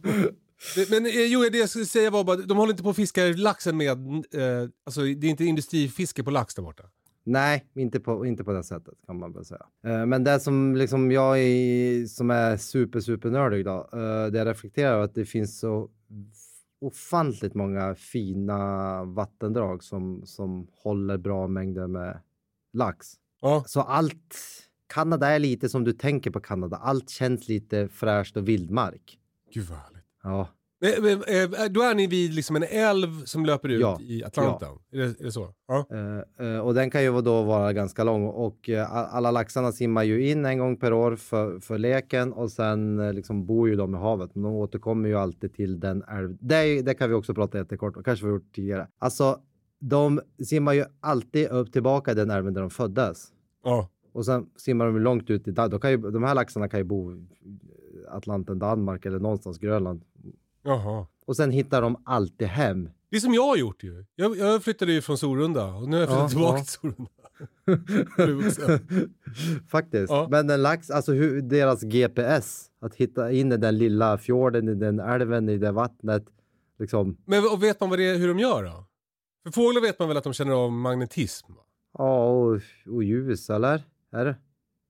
[0.89, 3.25] Men eh, jo, det jag skulle säga var bara, de håller inte på att fiska
[3.25, 6.83] laxen med, eh, alltså det är inte industrifiske på lax där borta.
[7.23, 9.65] Nej, inte på, inte på det sättet kan man väl säga.
[9.85, 14.37] Eh, men det som liksom jag är, som är super, super nördig då, eh, det
[14.37, 15.89] jag reflekterar över att det finns så
[16.81, 22.19] ofantligt många fina vattendrag som, som håller bra mängder med
[22.73, 23.07] lax.
[23.41, 24.35] Ja, Så allt,
[24.87, 26.77] Kanada är lite som du tänker på Kanada.
[26.77, 29.19] Allt känns lite fräscht och vildmark.
[29.53, 29.96] gud vad.
[30.29, 30.47] Ja,
[30.87, 33.99] eh, då är ni vid liksom en älv som löper ut Ja.
[34.01, 34.67] i Atlanten?
[34.91, 35.53] Är, det, är det så?
[35.67, 35.85] Ja.
[35.91, 40.03] Eh, eh, och den kan ju då vara ganska lång och a- alla laxarna simmar
[40.03, 43.95] ju in en gång per år för, för leken och sen liksom bor ju de
[43.95, 44.35] i havet.
[44.35, 46.37] Men de återkommer ju alltid till den älv.
[46.39, 48.87] Det, det kan vi också prata jättekort om, kanske vi har gjort tidigare.
[48.99, 49.39] Alltså,
[49.79, 53.27] de simmar ju alltid upp tillbaka i den älven där de föddes.
[53.63, 53.89] ja.
[54.13, 56.79] Och sen simmar de långt ut i Dan- då kan ju, De här laxarna kan
[56.79, 57.11] ju bo
[58.09, 60.01] Atlanten, Danmark eller någonstans Grönland.
[60.63, 61.07] Jaha.
[61.25, 62.89] Och sen hittar de alltid hem.
[63.09, 64.05] Det är som jag har gjort ju.
[64.15, 66.63] Jag, jag flyttade ju från Sorunda och nu har jag flyttat Ja, tillbaka ja.
[66.63, 67.11] till Sorunda.
[69.69, 70.09] Faktiskt.
[70.11, 70.27] Ja.
[70.31, 74.75] Men en lax, alltså hur, deras GPS, att hitta in i den lilla fjorden, i
[74.75, 76.25] den älven, i det vattnet.
[76.79, 78.85] Liksom, Men och vet man vad det är, hur de gör då?
[79.43, 81.53] För fåglar vet man väl att de känner av magnetism?
[81.53, 81.61] va?
[81.97, 82.61] ja, och,
[82.93, 83.83] och ljus, eller?
[84.11, 84.35] Är det?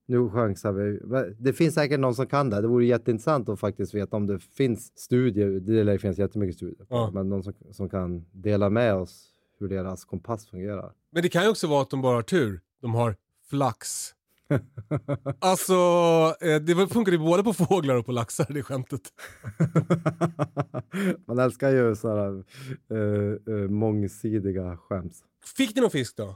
[0.10, 1.00] Nu chansar vi.
[1.39, 2.62] Det finns säkert någon som kan det.
[2.62, 5.50] Det vore jätteintressant att faktiskt veta om det finns studier.
[5.50, 6.86] Det lär finnas jättemycket studier.
[6.86, 7.12] på, Ja.
[7.13, 10.91] Men någon som, som kan dela med oss hur deras kompass fungerar.
[11.12, 12.62] Men det kan ju också vara att de bara har tur.
[12.82, 13.15] De har
[13.50, 14.13] flax.
[15.39, 15.74] alltså,
[16.41, 19.02] eh, det funkar ju både på fåglar och på laxar, det skämtet.
[21.28, 22.43] Man älskar ju sådana
[22.91, 25.13] uh, uh, mångsidiga skämt.
[25.58, 26.36] Fick ni någon fisk då?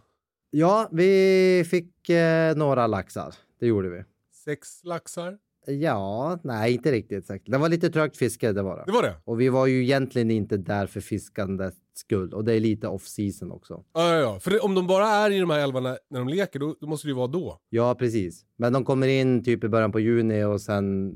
[0.53, 3.35] Ja, vi fick eh, några laxar.
[3.59, 4.03] Det gjorde vi.
[4.45, 5.37] Sex laxar?
[5.65, 7.51] Ja, nej, inte riktigt säkert.
[7.51, 8.83] Det var lite trögt fiske, det var det.
[8.85, 9.15] Det var det?
[9.25, 12.33] Och vi var ju egentligen inte där för fiskandets skull.
[12.33, 13.83] Och det är lite off season också.
[13.93, 14.39] Ja, ja, ja.
[14.39, 16.87] För det, om de bara är i de här älvarna när de leker, då, då
[16.87, 17.57] måste det ju vara då.
[17.69, 18.45] Ja, precis.
[18.55, 21.13] Men de kommer in typ i början på juni och sen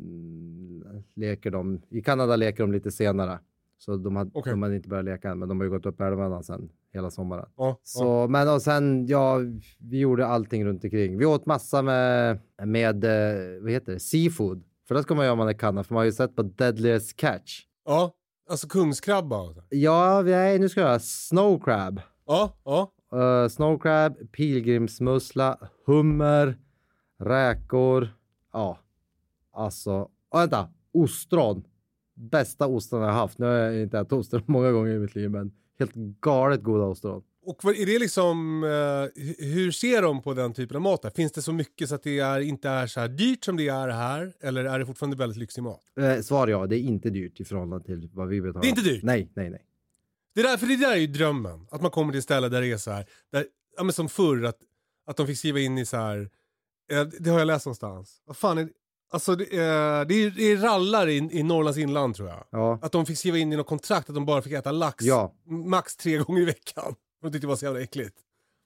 [1.15, 1.81] leker de.
[1.89, 3.39] I Kanada leker de lite senare.
[3.77, 4.51] Så de hade, Okej.
[4.51, 7.11] de hade inte börjat leka än, men de har ju gått upp älvarna sen hela
[7.11, 7.45] sommaren.
[7.57, 7.79] Ja, ja.
[7.83, 9.39] Så, men och sen, ja,
[9.79, 11.17] vi gjorde allting runt omkring.
[11.17, 14.63] Vi åt massa med, med eh, vad heter det, seafood.
[14.87, 16.43] För det ska man göra om man är Kanada, för man har ju sett på
[16.43, 17.61] Deadliest Catch.
[17.85, 18.11] ja.
[18.49, 19.41] Alltså kungskrabba.
[19.41, 19.55] och.
[19.69, 22.01] Ja, nej, nu ska jag göra snow crab.
[22.25, 22.91] Ja, ja.
[23.13, 26.57] Uh, snow crab, pilgrimsmussla, hummer,
[27.19, 28.07] räkor.
[28.53, 28.79] Ja,
[29.53, 29.91] alltså,
[30.31, 31.63] oh, vänta, ostron.
[32.13, 33.37] Bästa ostron jag har haft.
[33.37, 36.83] Nu har jag inte ätit ostron många gånger i mitt liv, men helt galet goda
[36.83, 37.23] ostron.
[37.45, 41.01] Och vad, är det liksom, eh, hu- hur ser de på den typen av mat?
[41.01, 41.09] Där?
[41.09, 43.67] Finns det så mycket så att det är, inte är så här dyrt som det
[43.67, 44.33] är här?
[44.39, 45.81] Eller är det fortfarande väldigt lyxig mat?
[45.99, 48.61] Eh, svar ja, det är inte dyrt i förhållande till vad vi betalar.
[48.61, 49.03] Det är inte dyrt?
[49.03, 49.65] Nej, nej, nej.
[50.35, 51.67] Det där, för det där är ju drömmen.
[51.71, 53.45] Att man kommer till ett ställe där det är så här, där,
[53.77, 54.57] ja men som förr, att,
[55.05, 56.29] att de fick skriva in i så här,
[56.91, 58.21] eh, det har jag läst någonstans.
[58.25, 58.69] Vad fan är det?
[59.09, 62.43] Alltså det, eh, det, är, det är rallar i, i Norrlands inland tror jag.
[62.51, 65.03] Ja, Att de fick skriva in i något kontrakt att de bara fick äta lax
[65.05, 65.33] Ja.
[65.45, 66.95] max tre gånger i veckan.
[67.21, 68.15] De tyckte det var så jävla äckligt.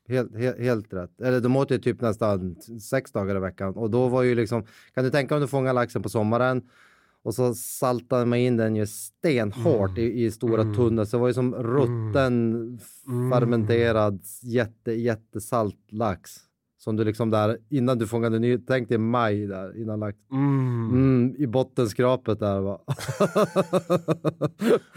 [0.07, 1.21] helt, helt, helt rätt.
[1.21, 4.65] Eller de åt ju typ nästan sex dagar i veckan och då var ju liksom,
[4.93, 6.61] kan du tänka om du fångar laxen på sommaren
[7.23, 10.75] Och så saltade man in den ju stenhårt i, i stora Mm.
[10.75, 11.05] tunnor.
[11.05, 12.53] Så det var ju som rutten,
[13.07, 13.31] Mm.
[13.31, 16.31] fermenterad, jätte, jättesalt lax.
[16.83, 20.17] Som du liksom där, innan du fångade ny, tänk dig maj där, innan lax.
[20.31, 20.89] Mm.
[20.91, 22.81] Mm, I bottenskrapet där va.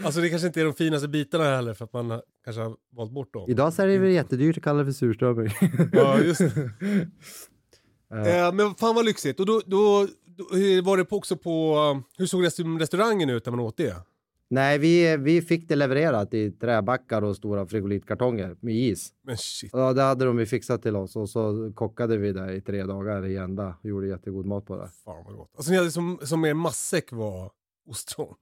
[0.03, 3.11] Alltså det kanske inte är de finaste bitarna heller för att man kanske har valt
[3.11, 3.49] bort dem.
[3.49, 5.49] Idag så är det väl jättedyrt att kalla det för surströmming.
[5.93, 6.69] Ja, just det.
[8.13, 9.39] Eh, men fan vad lyxigt.
[9.39, 10.43] Och då, då, då
[10.83, 11.75] var det på också på,
[12.17, 13.95] hur såg restaur- restaurangen ut när man åt det?
[14.53, 19.13] Nej, vi, vi fick det levererat i träbackar och stora frigolitkartonger med is.
[19.23, 19.69] Men shit.
[19.73, 22.83] Ja, det hade de ju fixat till oss och så kockade vi det i tre
[22.83, 24.89] dagar i ända och gjorde jättegod mat på det.
[25.05, 25.49] Fan vad gott.
[25.55, 27.51] Alltså ni hade som, som er matsäck var
[27.85, 28.35] ostron.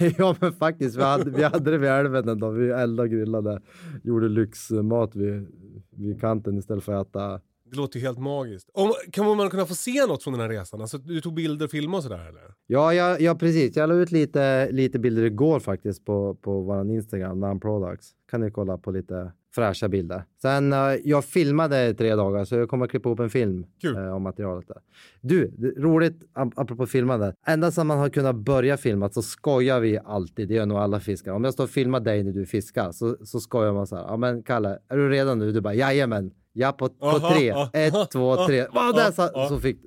[0.18, 2.52] ja, men faktiskt, vi hade, vi hade det vid älven en dag.
[2.52, 3.60] Vi eldade och grillade,
[4.02, 5.46] gjorde lyxmat vid,
[5.90, 7.40] vid kanten istället för att äta.
[7.74, 8.70] Det låter ju helt magiskt.
[8.72, 10.80] Om, kan man kunna få se något från den här resan?
[10.80, 12.42] Alltså du tog bilder och filmade och sådär eller?
[12.66, 13.76] Ja, ja, ja, precis.
[13.76, 18.10] Jag la ut lite, lite bilder igår faktiskt på, på vår Instagram, Nam Products.
[18.30, 20.24] Kan ni kolla på lite fräscha bilder.
[20.42, 23.66] Sen, eh, jag filmade i tre dagar så jag kommer att klippa ihop en film
[23.96, 24.76] eh, om materialet där.
[25.20, 27.34] Du, roligt ap- apropå filmande.
[27.46, 30.48] Ända sedan man har kunnat börja filma så skojar vi alltid.
[30.48, 31.34] Det gör nog alla fiskare.
[31.34, 34.02] Om jag står och filmar dig när du fiskar så, så skojar man så här.
[34.02, 35.52] Ja, men Kalle, är du redan nu?
[35.52, 36.30] Du bara, jajamän.
[36.56, 37.50] Ja, på, på Aha, tre.
[37.50, 38.60] aha, Ett, två, tre.
[38.60, 39.48] aha, Oh, där sa, aha.
[39.48, 39.78] så fick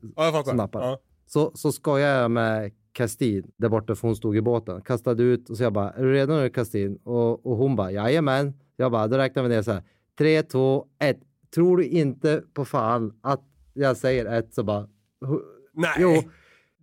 [0.45, 0.81] snappar.
[0.81, 0.99] Ja.
[1.25, 4.81] Så, så skojar jag med Kastin där borta för hon stod i båten.
[4.81, 6.95] Kastade ut och så jag bara, är du redo nu Kastin?
[7.03, 8.53] Och, och hon bara, jajamän.
[8.75, 9.83] Jag bara, då räknar vi ner så här.
[10.17, 11.19] Tre, två, ett.
[11.55, 14.87] Tror du inte på fan att jag säger ett så bara,
[15.73, 16.23] Nej, Jo.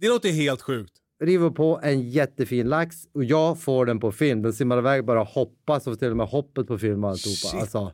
[0.01, 0.93] det låter helt sjukt.
[1.25, 4.43] river på en jättefin lax och jag får den på film.
[4.43, 7.59] Den simmar iväg bara hoppas och till och med hoppet på film och alltihopa.
[7.61, 7.93] Alltså,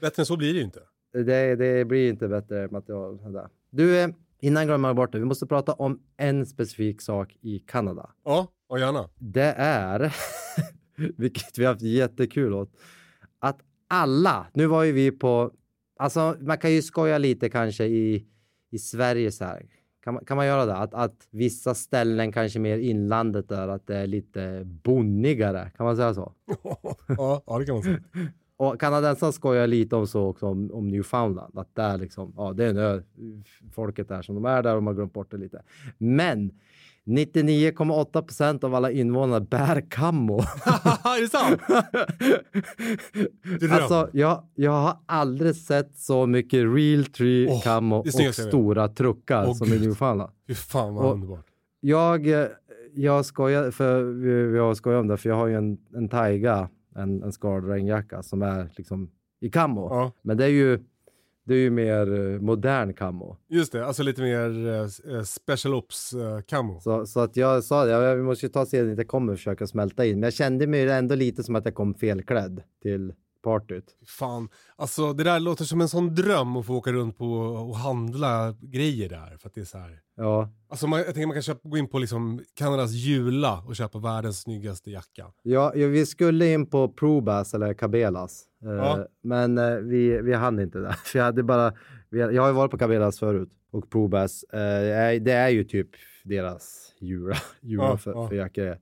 [0.00, 0.80] Bättre än så blir det ju inte.
[1.24, 3.32] Det, det blir inte bättre material.
[3.32, 3.48] det.
[3.70, 4.08] Du, eh,
[4.40, 8.10] innan jag glömmer bort det, vi måste prata om en specifik sak i Kanada.
[8.24, 9.08] Ja, och gärna.
[9.18, 10.14] Det är,
[11.16, 12.72] vilket vi har haft jättekul åt,
[13.38, 15.52] att alla, nu var ju vi på,
[15.96, 18.26] alltså man kan ju skoja lite kanske i,
[18.70, 19.66] i Sverige så här.
[20.04, 20.76] Kan man, kan man göra det?
[20.76, 25.70] Att, att vissa ställen, kanske mer inlandet där, att det är lite bonnigare.
[25.76, 26.32] Kan man säga så?
[27.08, 28.00] ja, det kan man säga.
[28.58, 31.58] Och kanadensarna skojar lite om så också om, om Newfoundland.
[31.58, 33.02] Att där liksom, ja det är en ö,
[33.74, 35.62] folket där som de är där de har glömt bort det lite.
[35.98, 36.50] Men
[37.06, 40.38] 99,8 procent av alla invånare bär kammo.
[41.04, 41.60] är det sant?
[43.72, 49.44] Alltså jag, jag har aldrig sett så mycket real tree kammo är och stora truckar
[49.48, 49.82] Åh, som i Gud.
[49.82, 50.32] Newfoundland.
[50.48, 51.46] Fy fan vad Och- underbart.
[51.80, 52.26] Jag,
[52.94, 56.08] jag skojar, för vi, vi har skojat om det, för jag har ju en, en
[56.08, 59.88] taiga, en, en skald regnjacka som är liksom i kammo.
[59.90, 60.78] Ja, Men det är ju,
[61.44, 63.36] det är ju mer eh, modern kammo.
[63.48, 63.86] just det.
[63.86, 64.68] Alltså lite mer
[65.14, 66.80] eh, special ops eh, camo.
[66.80, 70.04] Så, så att jag sa det, vi måste ju ta sedan inte kommer försöka smälta
[70.06, 70.14] in.
[70.14, 73.12] Men jag kände mig ändå lite som att jag kom felklädd till
[73.50, 73.96] partyt.
[74.06, 77.32] Fan, alltså det där låter som en sån dröm att få åka runt på
[77.68, 79.36] och handla grejer där.
[79.38, 80.00] För att det är så här.
[80.16, 83.76] Ja, Alltså man, jag tänker man kan köpa, gå in på liksom Kanadas Jula och
[83.76, 85.26] köpa världens snyggaste jacka.
[85.42, 88.44] ja, ja vi skulle in på Probass eller Cabelas.
[88.64, 89.06] Eh, Ja.
[89.22, 90.92] Men eh, vi, vi hann inte det.
[91.04, 91.72] För jag hade bara,
[92.10, 93.48] vi, jag har ju varit på Cabelas förut.
[93.70, 95.88] Och Probass, eh, det är ju typ
[96.24, 98.28] deras jula, jula Ja, för, ja.
[98.28, 98.78] för jackor.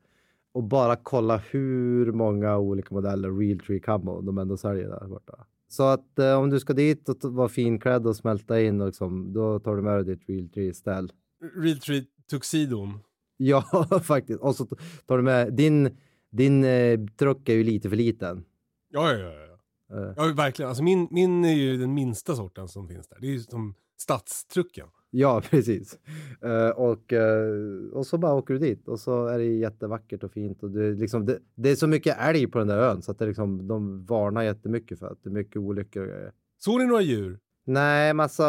[0.54, 5.46] Och bara kolla hur många olika modeller Real Tree Camo de ändå säljer där borta.
[5.68, 9.32] Så att eh, om du ska dit och vara finklädd och smälta in, och liksom,
[9.32, 11.12] då tar du med dig ditt Real Tree-ställ.
[11.56, 12.98] Real Tree Tuxidon.
[13.36, 13.62] Ja,
[14.02, 14.40] faktiskt.
[14.40, 14.66] Och så
[15.06, 15.96] tar du med din,
[16.30, 18.44] din eh, truck är ju lite för liten.
[18.90, 19.58] Ja, ja, ja.
[19.88, 19.96] ja.
[19.96, 20.68] Eh, Ja, verkligen.
[20.68, 23.18] Alltså min, min är ju den minsta sorten som finns där.
[23.20, 24.86] Det är ju som stadstrucken.
[25.16, 25.98] Ja, precis.
[26.42, 27.48] Eh, och, eh,
[27.92, 30.62] och så bara åker du dit och så är det jättevackert och fint.
[30.62, 33.18] Och det, liksom, det, det är så mycket älg på den där ön så att
[33.18, 36.33] det liksom, de varnar jättemycket för att det är mycket olyckor och grejer.
[36.59, 37.38] Såg ni några djur?
[37.66, 38.44] Nej, massa,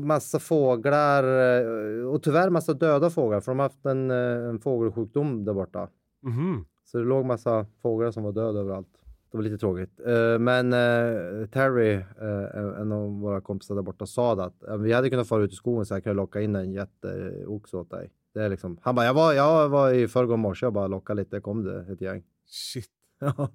[0.00, 5.44] massa fåglar eh, och tyvärr massa döda fåglar för de har haft en, en fågelsjukdom
[5.44, 5.88] där borta.
[6.22, 6.64] Mhm.
[6.84, 8.88] Så det låg massa fåglar som var döda överallt.
[9.36, 10.00] Det var lite tråkigt.
[10.06, 15.10] Eh, Men eh, Terry, eh, en av våra kompisar där borta, sa att vi hade
[15.10, 18.10] kunnat fara ut i skogen så jag kunde locka in en jätteoxe åt dig.
[18.34, 21.20] Det är liksom, han bara, jag var, jag var i förrgår morse och bara lockade
[21.22, 22.22] lite, kom det ett gäng.
[22.46, 22.90] Shit.
[23.20, 23.50] Ja.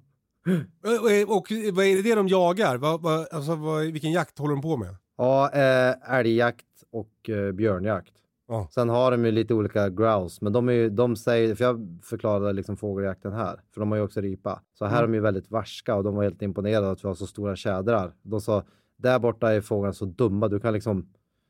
[1.26, 2.76] Och, och vad är det de jagar?
[2.76, 4.96] Vad, vad, alltså, vad, vilken jakt håller de på med?
[5.16, 8.12] Ja, eh, älgjakt och eh, björnjakt.
[8.52, 8.68] Ja.
[8.70, 11.98] Sen har de ju lite olika grouse, men de, är ju, de säger, för jag
[12.02, 14.62] förklarade liksom fågeljakten här, för de har ju också ripa.
[14.74, 17.14] Så här är de ju väldigt varska och de var helt imponerade att vi har
[17.14, 18.12] så stora tjädrar.
[18.22, 18.64] De sa,
[18.96, 21.08] där borta är fåglarna så dumma, du kan liksom,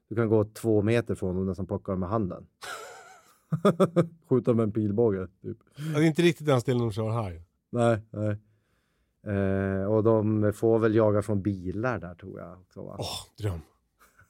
[0.09, 2.47] du kan gå två meter från dem och nästan plocka dem med handen.
[4.29, 5.29] Skjuta med en pilbåge.
[5.43, 5.59] Typ.
[5.77, 7.43] Ja, Det är inte riktigt den stilen de kör här.
[7.71, 8.37] Nej, nej.
[9.37, 12.59] Eh, och de får väl jaga från bilar där tror jag?
[12.77, 13.07] Åh,
[13.39, 13.61] dröm.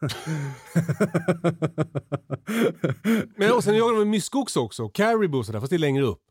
[3.36, 6.04] Men och sen jagar de med myskox också, caribou och sådär, fast det är längre
[6.04, 6.22] upp.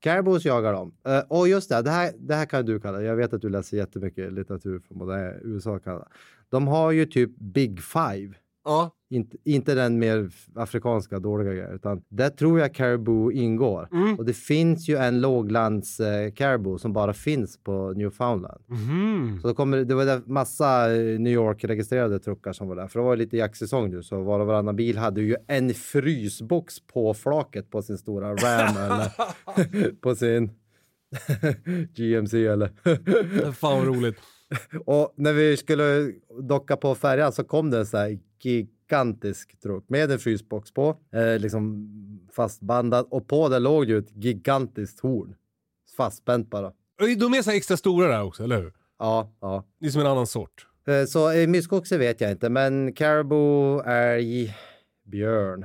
[0.00, 0.94] Caribous jagar de.
[1.08, 3.48] Eh, och just det, det här, det här kan du kalla, jag vet att du
[3.48, 6.08] läser jättemycket litteratur från både USA och Kanada.
[6.48, 8.34] De har ju typ Big Five.
[8.64, 8.96] Ja.
[9.12, 13.88] Inte, inte den mer afrikanska dåliga grejen, utan där tror jag caribou ingår.
[13.92, 14.18] Mm.
[14.18, 18.62] Och det finns ju en låglands eh, caribou som bara finns på Newfoundland.
[18.66, 19.38] Mhm.
[19.42, 22.88] Så då kommer, det var där massa eh, New York-registrerade truckar som var där.
[22.88, 26.86] För det var lite jaktsäsong nu, så var och varannan bil hade ju en frysbox
[26.86, 29.12] på flaket på sin stora Ram eller
[30.00, 30.50] på sin
[31.94, 32.70] GMC eller...
[33.52, 34.16] Fan vad roligt.
[34.86, 39.84] och när vi skulle docka på färjan så kom det en sån här gigantisk truck
[39.88, 41.88] med en frysbox på, eh, liksom
[42.32, 45.34] fastbandad och på det låg ju ett gigantiskt horn.
[45.96, 46.72] Fastspänt bara.
[46.98, 48.72] De är så extra stora där också, eller hur?
[48.98, 49.64] Ja, ja.
[49.80, 50.66] Det är som en annan sort.
[50.86, 54.54] Eh, Så eh, myskoxe vet jag inte, men caribou, älg,
[55.04, 55.64] björn.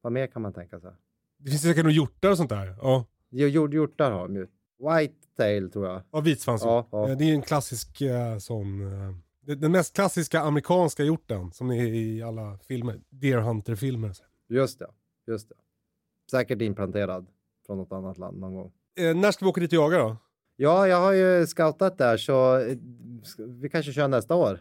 [0.00, 0.90] Vad mer kan man tänka sig?
[1.38, 2.74] Det finns säkert några hjortar och sånt där.
[2.82, 4.46] Ja, Jo, jord- Hjortar har de ju.
[4.78, 6.02] Whitetail tror jag.
[6.12, 6.66] ja vitsvanshjort.
[6.68, 7.08] Ja, ja.
[7.10, 8.80] Eh, Det är en klassisk eh, sån...
[9.46, 13.00] Den mest klassiska amerikanska hjorten som är i alla filmer.
[13.10, 14.12] Deer Hunter-filmer.
[14.48, 14.86] Just det,
[15.26, 15.54] just det.
[16.30, 17.26] Säkert implanterad
[17.66, 18.72] från något annat land någon gång.
[18.98, 20.16] Eh, när ska vi åka dit och jaga då?
[20.56, 22.76] Ja, jag har ju scoutat där så eh,
[23.38, 24.60] vi kanske kör nästa år.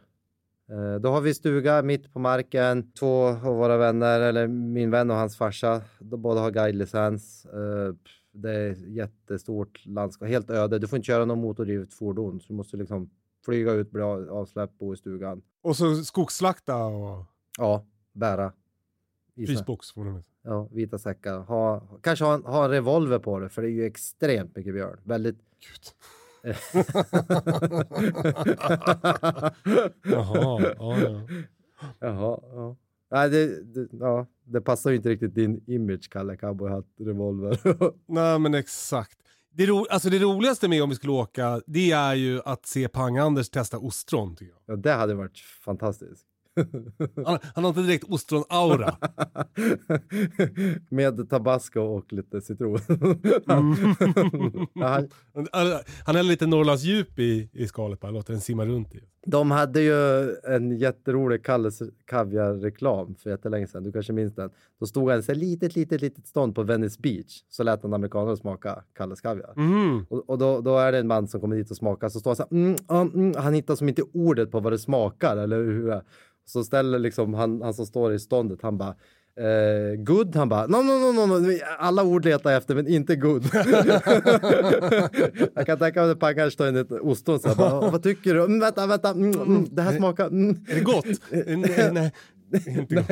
[0.69, 2.91] Eh, Då har vi stuga mitt på marken.
[2.93, 7.45] Två av våra vänner, eller min vän och hans farsa, de båda har guidelicens.
[7.45, 7.95] Eh,
[8.31, 10.79] Det är jättestort landskap, helt öde.
[10.79, 13.09] Du får inte köra något motordrivet fordon, så du måste liksom
[13.45, 15.41] flyga ut, bli av- avsläppt, bo i stugan.
[15.61, 17.25] Och så skogsslakta och
[17.57, 18.53] Ja, bära.
[19.35, 19.51] Visa.
[19.53, 19.91] frysbox.
[19.91, 20.23] får man.
[20.41, 21.39] Ja, vita säckar.
[21.39, 24.73] Ha, kanske ha en, ha en revolver på det, för det är ju extremt mycket
[24.73, 24.99] björn.
[25.03, 25.37] Väldigt...
[25.37, 25.91] Gud.
[30.03, 31.21] Jaha, ja, ja.
[31.99, 32.75] Jaha, ja.
[33.11, 37.59] Nej, det, det, ja, det passar ju inte riktigt din image, Kalle Cowboyhatt, revolver.
[38.11, 39.17] Nej men exakt.
[39.55, 42.87] Det, ro, alltså det roligaste med om vi skulle åka, det är ju att se
[42.87, 44.35] Pang-Anders testa ostron.
[44.35, 44.77] Tycker jag.
[44.77, 46.25] ja, det hade varit fantastiskt.
[47.25, 48.95] Han, han har inte direkt ostron-aura.
[50.89, 52.79] Med tabasco och lite citron.
[54.73, 55.09] ja, han-
[55.51, 55.67] Han,
[56.05, 58.99] han har lite Norrlands djup i, i skalet bara, låter den simma runt i.
[59.25, 63.83] de hade ju en jätterolig Kalles kaviar-reklam för jättelänge sedan.
[63.83, 64.49] Du kanske minns den.
[64.79, 67.43] Då stod han i ett litet, litet, litet stånd på Venice Beach.
[67.49, 69.53] Så lät en amerikaner smaka Kalles kaviar.
[69.55, 70.05] Mhm.
[70.09, 72.29] Och, och då, då är det en man som kommer dit och smakar, så står
[72.31, 72.75] han så här, mm,
[73.13, 76.01] mm, han hittar som inte ordet på vad det smakar eller hur det är.
[76.45, 78.95] Så ställer liksom han, han som står i ståndet, han bara
[79.35, 82.87] Eh, good, han bara, no, no, no, no, no, alla ord letar jag efter men
[82.87, 83.43] inte good.
[85.55, 88.33] jag kan tänka mig att Paggar står in ett ostron så här, bara, vad tycker
[88.33, 88.43] du?
[88.43, 90.27] Mm, vänta, vänta, mm, mm, det här smakar...
[90.27, 90.65] Mm.
[90.69, 91.05] Är det gott?
[91.31, 92.11] nej, nej,
[92.67, 93.07] inte gott.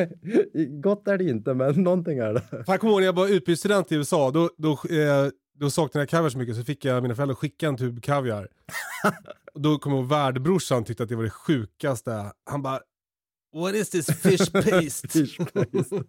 [0.82, 2.42] Gott är det inte, men någonting är det.
[2.42, 5.28] Fan, jag kommer ihåg när jag var utbytesstudent i USA, då, då, eh,
[5.60, 8.48] då saknade jag kaviar så mycket så fick jag mina föräldrar skicka en tub kaviar.
[9.54, 12.32] Då kommer jag ihåg värdbrorsan tyckte att det var det sjukaste.
[12.46, 12.80] Han bara,
[13.54, 15.08] what is this fish paste?
[15.08, 16.04] Fish paste.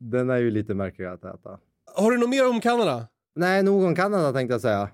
[0.00, 1.58] Den är ju lite märklig att äta.
[1.96, 3.08] Har du något mer om Kanada?
[3.36, 4.88] Nej, nog om Kanada tänkte jag säga.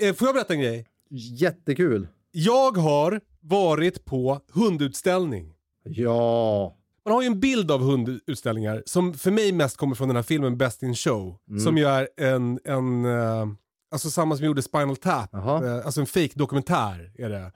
[0.00, 0.86] Eh, får jag berätta en grej?
[1.10, 2.08] Jättekul.
[2.32, 5.54] Jag har varit på hundutställning.
[5.84, 6.76] Ja.
[7.04, 10.22] Man har ju en bild av hundutställningar som för mig mest kommer från den här
[10.22, 11.36] filmen Best in Show.
[11.64, 13.46] Som ju är en, en eh,
[13.90, 15.28] alltså samma som gjorde Spinal Tap.
[15.32, 15.66] Jaha.
[15.78, 17.52] Eh, alltså en fake dokumentär är det.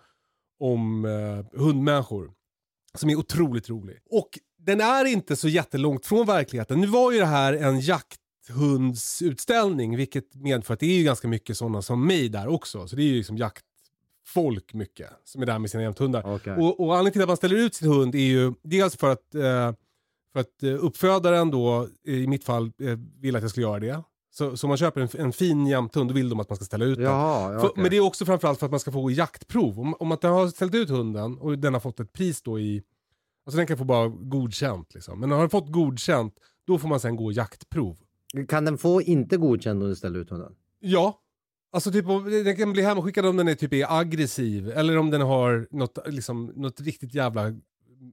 [0.59, 2.33] Om eh, hundmänniskor.
[2.95, 3.99] Som är otroligt rolig.
[4.11, 6.81] Och den är inte så jättelångt från verkligheten.
[6.81, 11.57] Nu var ju det här en jakthundsutställning vilket medför att det är ju ganska mycket
[11.57, 12.89] sådana som mig där också.
[12.89, 16.35] Så det är ju liksom jaktfolk mycket som är där med sina jämthundar.
[16.35, 16.53] Okej.
[16.53, 19.35] Och, och anledningen till att man ställer ut sin hund är ju dels för att,
[19.35, 19.73] eh,
[20.33, 24.03] för att eh, uppfödaren då, i mitt fall, eh, vill att jag ska göra det.
[24.37, 26.65] Så, så om man köper en, en fin jämthund, då vill de att man ska
[26.65, 27.05] ställa ut den.
[27.05, 27.83] Jaha, ja, För, okej.
[27.83, 29.81] Men det är också framförallt för att man ska få jaktprov.
[29.81, 32.83] Om, om man har ställt ut hunden och den har fått ett pris då i...
[33.47, 35.21] Alltså den kan få bara godkänt liksom.
[35.21, 36.35] Men har den fått godkänt,
[36.67, 37.97] då får man sen gå jaktprov.
[38.49, 40.53] Kan den få inte godkänd om du ställer ut hunden?
[40.81, 41.21] Ja.
[41.73, 42.07] Alltså typ
[42.45, 44.71] den kan bli hemskickad om den är typ är aggressiv.
[44.71, 47.53] Eller om den har något, liksom, något riktigt jävla...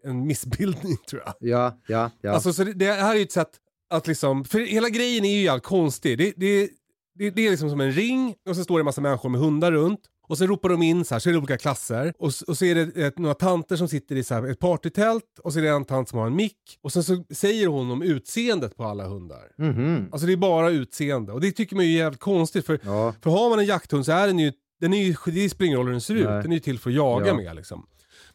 [0.03, 1.33] En missbildning tror jag.
[1.39, 2.31] Ja, ja, ja.
[2.31, 3.59] Alltså, så det, det här är ju ett sätt
[3.91, 6.17] att liksom, för hela grejen är ju jävligt konstig.
[6.17, 6.69] Det, det,
[7.15, 9.41] det, det är liksom som en ring och så står det en massa människor med
[9.41, 9.99] hundar runt.
[10.27, 12.13] Och sen ropar de in så här, så är det olika klasser.
[12.19, 15.39] Och, och så är det ett, några tanter som sitter i så här, ett partytält
[15.43, 16.57] och så är det en tant som har en mick.
[16.81, 19.51] Och sen så säger hon om utseendet på alla hundar.
[19.57, 20.09] Mhm.
[20.11, 21.31] Alltså det är bara utseende.
[21.31, 23.13] Och det tycker man ju är jävligt konstigt för, Ja.
[23.23, 25.77] för har man en jakthund så är den ju, den är ju, det spelar ingen
[25.77, 26.25] roll hur den ser ut.
[26.29, 26.41] Nej.
[26.41, 27.35] Den är ju till för att jaga Ja.
[27.35, 27.85] med liksom.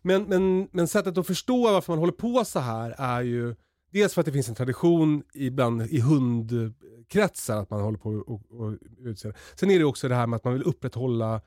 [0.03, 3.55] Men, men, men sättet att förstå varför man håller på så här är ju
[3.91, 8.29] dels för att det finns en tradition ibland i hundkretsar att man håller på och,
[8.29, 9.33] och, och utse.
[9.55, 11.41] Sen är det också det här med att man vill upprätthålla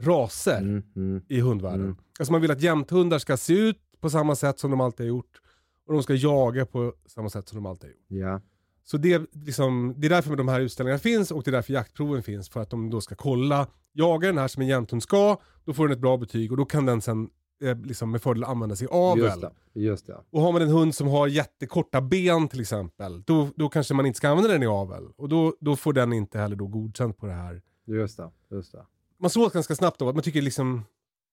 [0.00, 1.22] raser Mm, mm.
[1.28, 1.84] i hundvärlden.
[1.84, 1.96] Mm.
[2.18, 5.08] Alltså man vill att jämthundar ska se ut på samma sätt som de alltid har
[5.08, 5.40] gjort
[5.86, 8.26] och de ska jaga på samma sätt som de alltid har gjort.
[8.26, 8.40] Ja.
[8.84, 12.22] Så det, liksom, det är därför de här utställningarna finns och det är därför jaktproven
[12.22, 12.48] finns.
[12.48, 15.88] För att de då ska kolla, jagar den här som en jämthund ska, då får
[15.88, 17.30] den ett bra betyg och då kan den sen
[17.62, 19.24] liksom med fördel användas i avel.
[19.24, 19.50] Just det.
[19.74, 20.16] Just det.
[20.30, 24.06] Och har man en hund som har jättekorta ben till exempel, då, då kanske man
[24.06, 25.08] inte ska använda den i avel.
[25.16, 27.62] Och då, då får den inte heller då godkänt på det här.
[27.86, 28.30] Just det.
[28.50, 28.86] Just det.
[29.20, 30.84] Man såg ganska snabbt då att man tycker liksom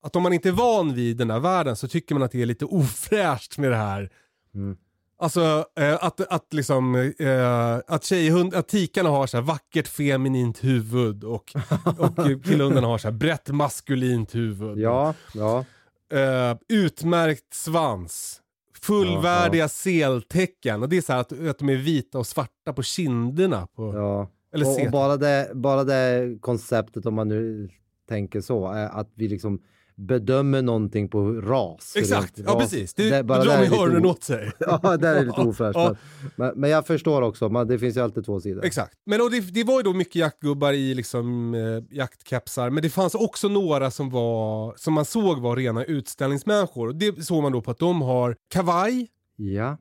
[0.01, 2.41] att om man inte är van vid den här världen så tycker man att det
[2.41, 4.09] är lite ofräscht med det här.
[4.55, 4.77] Mm.
[5.21, 10.63] Alltså eh, att, att liksom, eh, att tjejhund, att tikarna har så här vackert feminint
[10.63, 11.55] huvud och,
[11.97, 14.77] och killhundarna har så här brett maskulint huvud.
[14.77, 15.13] Ja.
[15.33, 15.65] Ja.
[16.13, 18.41] Eh, utmärkt svans.
[18.81, 20.83] Fullvärdiga seltecken.
[20.83, 23.67] Och det är så här att, att de är vita och svarta på kinderna.
[23.67, 24.29] På, ja.
[24.53, 27.69] Eller och, och bara, det, bara det konceptet, om man nu
[28.09, 29.61] tänker så, är att vi liksom
[29.99, 31.93] bedömer någonting på ras.
[31.95, 32.93] Exakt, ja precis.
[32.93, 34.51] Det, Det- bara drar där lite öronen åt sig.
[34.59, 35.75] Ja, där är det lite ofräscht.
[35.77, 35.95] Ja.
[36.35, 38.65] Men, men, jag förstår också, man, det finns ju alltid två sidor.
[38.65, 38.93] Exakt.
[39.05, 42.89] Men och det, det var ju då mycket jaktgubbar i liksom, eh, jaktkepsar, men det
[42.89, 46.87] fanns också några som, var, som man såg var rena utställningsmänniskor.
[46.87, 49.77] Och det såg man då på att de har kavaj, Ja.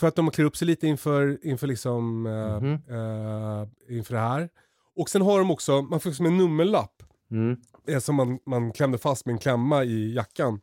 [0.00, 2.72] för att de klär upp sig lite inför, inför, liksom, eh, Mhm.
[2.72, 4.48] eh, inför det här.
[4.96, 6.92] Och sen har de också, man får som en nummerlapp
[7.32, 7.56] Mm.
[7.88, 10.60] Eh, som man, man klämde fast med en klämma i jackan.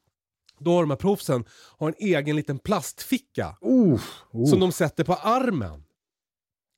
[0.60, 1.46] Då har de här proffsen
[1.78, 4.02] har en egen liten plastficka Oh.
[4.32, 4.50] Oh.
[4.50, 5.84] som de sätter på armen.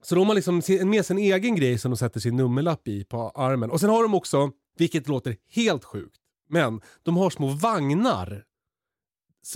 [0.03, 3.29] Så de har liksom med sin egen grej som de sätter sin nummerlapp i på
[3.29, 3.71] armen.
[3.71, 6.17] Och sen har de också, vilket låter helt sjukt,
[6.49, 8.43] men de har små vagnar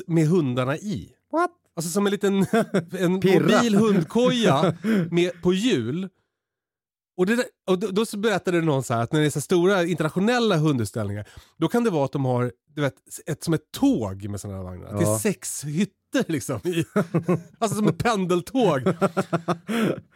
[0.07, 1.13] med hundarna i.
[1.31, 1.51] What?
[1.75, 2.37] Alltså som en liten
[2.99, 3.55] en Pirra.
[3.55, 4.77] mobil hundkoja
[5.11, 6.09] med, på hjul.
[7.17, 9.41] Och, det och då, då så berättade någon så här att när det är så
[9.41, 12.95] stora internationella hundutställningar, då kan det vara att de har du vet,
[13.25, 14.93] ett, som ett tåg med sådana här vagnar.
[14.93, 15.19] Det är Ja.
[15.19, 16.59] sex hytter liksom.
[16.63, 16.85] I,
[17.59, 18.81] alltså som ett pendeltåg.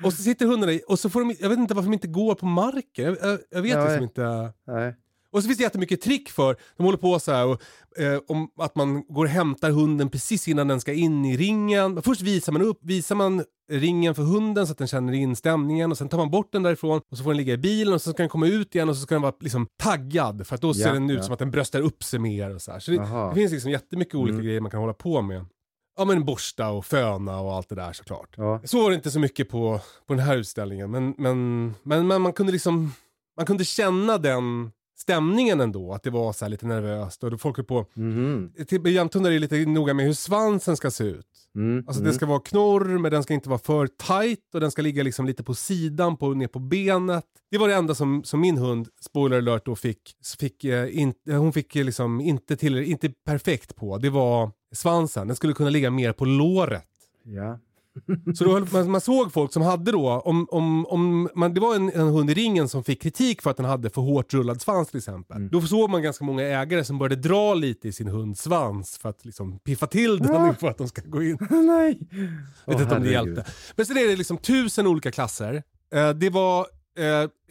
[0.03, 2.07] och så sitter hundarna i, och så får de, jag vet inte varför de inte
[2.07, 3.05] går på marken.
[3.05, 3.85] Jag, jag, jag vet Nej.
[3.85, 4.53] liksom inte.
[4.67, 4.95] Nej.
[5.32, 7.61] Och så finns det jättemycket trick för, de håller på så här och,
[7.99, 12.01] eh, om att man går och hämtar hunden precis innan den ska in i ringen.
[12.01, 15.91] Först visar man upp, visar man ringen för hunden så att den känner in stämningen
[15.91, 18.01] och sen tar man bort den därifrån och så får den ligga i bilen och
[18.01, 20.61] så ska den komma ut igen och så ska den vara liksom taggad för att
[20.61, 21.23] då ser Ja, den ut ja.
[21.23, 22.80] som att den bröstar upp sig mer och så här.
[22.80, 22.97] Så det,
[23.30, 24.45] det finns liksom jättemycket olika Mm.
[24.45, 25.45] grejer man kan hålla på med.
[25.99, 28.34] Ja men borsta och föna och allt det där såklart.
[28.38, 28.61] Ja.
[28.63, 32.21] Så var det inte så mycket på, på den här utställningen men, men, men, men
[32.21, 32.91] man kunde liksom
[33.38, 37.65] man kunde känna den stämningen ändå, att det var så lite nervöst och folk höll
[37.65, 37.85] på,
[38.67, 41.27] till jämthundar är lite noga med hur svansen ska se ut.
[41.55, 41.77] Mm.
[41.77, 42.05] Alltså mm.
[42.05, 45.03] den ska vara knorr men den ska inte vara för tight och den ska ligga
[45.03, 47.25] liksom lite på sidan, på, ner på benet.
[47.51, 51.13] Det var det enda som, som min hund, spoiler alert, då fick, fick eh, in,
[51.25, 53.97] hon fick eh, liksom inte, till, inte perfekt på.
[53.97, 56.87] Det var svansen, den skulle kunna ligga mer på låret.
[57.23, 57.59] Ja.
[58.35, 61.59] Så då, höll- man, man såg folk som hade då, om, om, om man, det
[61.59, 64.33] var en, en hund i ringen som fick kritik för att den hade för hårt
[64.33, 65.49] rullad svans till exempel.
[65.49, 69.09] Då såg man ganska många ägare som började dra lite i sin hunds svans för
[69.09, 71.37] att liksom piffa till den för att de ska gå in.
[71.49, 71.99] Nej.
[72.65, 73.45] Jag vet inte om det hjälpte.
[73.75, 75.63] Men sen är det liksom tusen olika klasser.
[75.93, 76.67] Eh, det var
[76.99, 77.05] eh,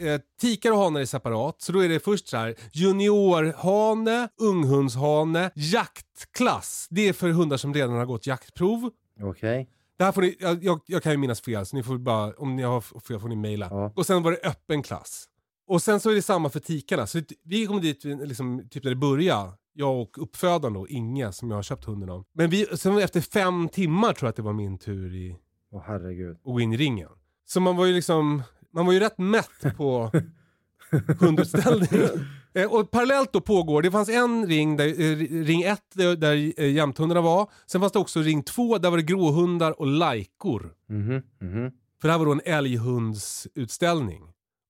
[0.09, 1.63] eh, tikar och hanar är separat.
[1.63, 6.87] Så då är det först så här juniorhane, unghundshane, jaktklass.
[6.91, 8.91] Det är för hundar som redan har gått jaktprov.
[9.23, 9.69] Okej.
[9.99, 12.33] Det här får ni, jag, jag, jag kan ju minnas fel så ni får bara,
[12.33, 13.69] om ni har fel får ni mejla.
[13.71, 13.93] Ja.
[13.97, 15.25] Och sen var det öppen klass.
[15.69, 17.07] Och sen så är det samma för tikarna.
[17.07, 19.53] Så vi kom dit liksom, typ när det började.
[19.73, 22.25] Jag och uppfödaren då, Inge, som jag har köpt hunden av.
[22.35, 25.37] Men vi, sen efter fem timmar tror jag att det var min tur i,
[25.71, 26.37] Åh herregud.
[26.43, 27.09] gå in i ringen.
[27.47, 28.43] Så man var ju liksom,
[28.75, 30.11] man var ju rätt mätt på
[31.21, 31.89] hundutställning.
[32.57, 36.53] Eh, och parallellt då pågår, det fanns en ring, där, eh, ring 1 där, där
[36.61, 37.51] eh, jämthundarna var.
[37.67, 40.75] Sen fanns det också ring 2, där var det gråhundar och lajkor.
[40.89, 41.23] Mhm.
[41.41, 41.71] Mhm.
[42.01, 44.23] För det här var då en älghundsutställning.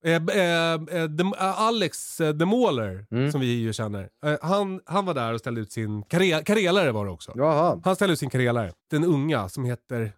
[0.04, 3.32] Eh, eh, eh, Alex eh, The Mauler, Mm.
[3.32, 4.08] som vi ju känner,
[4.42, 7.32] han, han var där och ställde ut sin kare, karelare var det också.
[7.34, 7.80] Jaha.
[7.84, 10.12] Han ställde ut sin karelare, den unga som heter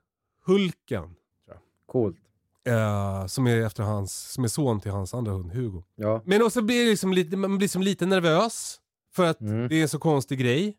[0.47, 1.14] Hulken.
[1.87, 2.16] Coolt.
[2.69, 5.83] Eh, som, är efter hans, som är son till hans andra hund Hugo.
[5.97, 6.23] Ja.
[6.25, 8.79] Men också blir liksom lite, man blir liksom lite nervös.
[9.14, 9.69] För att Mm.
[9.69, 10.77] det är en så konstig grej.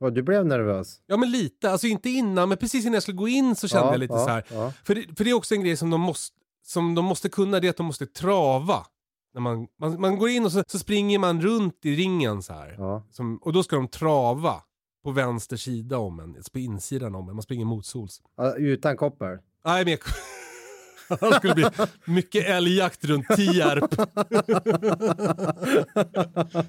[0.00, 1.00] Och du blev nervös?
[1.06, 3.86] Ja men lite, alltså inte innan men precis innan jag skulle gå in så kände
[3.86, 4.44] ja, jag lite ja, så här.
[4.50, 4.72] Ja.
[4.84, 6.36] För det, för det är också en grej som de måste,
[6.66, 8.86] som de måste kunna, det är att de måste trava.
[9.34, 12.52] När man, man, man går in och så, så springer man runt i ringen så
[12.52, 12.74] här.
[12.78, 13.02] Ja.
[13.10, 14.54] Som, och då ska de trava
[15.04, 17.34] på vänster sida om en, på insidan om en.
[17.36, 18.22] Man springer motsols.
[18.36, 19.38] Ja, Utan koppel?
[19.64, 19.98] Nej, men
[21.20, 21.64] Det skulle bli
[22.04, 23.94] mycket älgjakt runt Tierp.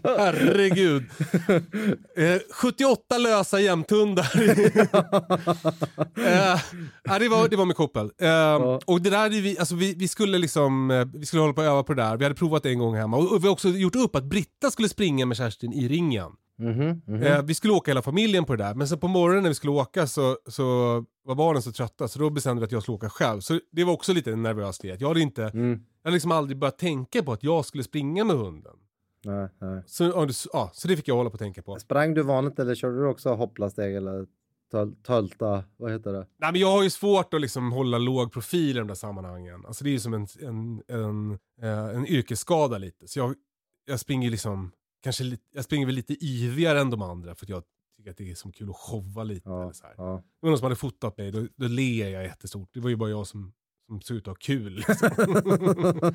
[0.04, 1.04] Herregud.
[2.18, 4.32] Eh, 78 lösa jämthundar.
[6.18, 6.60] eh,
[7.04, 8.12] ja, det, var, det var med koppel.
[8.22, 11.62] Eh, Och det där, vi, alltså vi, vi skulle liksom, eh, vi skulle hålla på
[11.62, 12.18] att öva på det där.
[12.18, 13.18] Vi hade provat det en gång hemma.
[13.18, 16.32] Och, och vi har också gjort upp att Britta skulle springa med Kerstin i ringen.
[16.58, 17.24] Mhm, mhm.
[17.24, 19.56] Eh, vi skulle åka hela familjen på det där, men sen på morgonen när vi
[19.56, 20.64] skulle åka så, så
[21.26, 23.40] var barnen så trötta så då bestämde vi att jag skulle åka själv.
[23.40, 24.98] Så det var också lite en nervös del.
[25.02, 25.70] Jag hade inte, Mm.
[25.72, 28.74] jag hade liksom aldrig börjat tänka på att jag skulle springa med hunden.
[29.26, 29.84] Nej, nej.
[29.86, 31.80] Så, ja, det- ja, så det fick jag hålla på att tänka på.
[31.80, 34.26] Sprang du vanligt eller körde du också hoppla-steg eller
[34.74, 35.64] töl- tölta?
[35.78, 36.28] Vad heter det?
[36.38, 39.66] Nej men jag har ju svårt att liksom hålla låg profil i de där sammanhangen.
[39.66, 41.32] Alltså det är ju som en, en, en,
[41.62, 43.08] eh, en yrkesskada lite.
[43.08, 43.36] Så jag,
[43.86, 44.72] jag springer liksom,
[45.04, 47.64] kanske lite, jag springer väl lite yvigare än de andra för att jag
[47.98, 49.50] tycker att det är som kul att showa lite.
[49.50, 49.94] Ja, Eller så här.
[49.98, 50.16] ja.
[50.16, 52.70] Det var någon som hade fotat mig, då, då ler jag jättestort.
[52.74, 53.54] Det var ju bara jag som,
[53.88, 54.74] som såg ut att ha kul.
[54.88, 55.10] Liksom.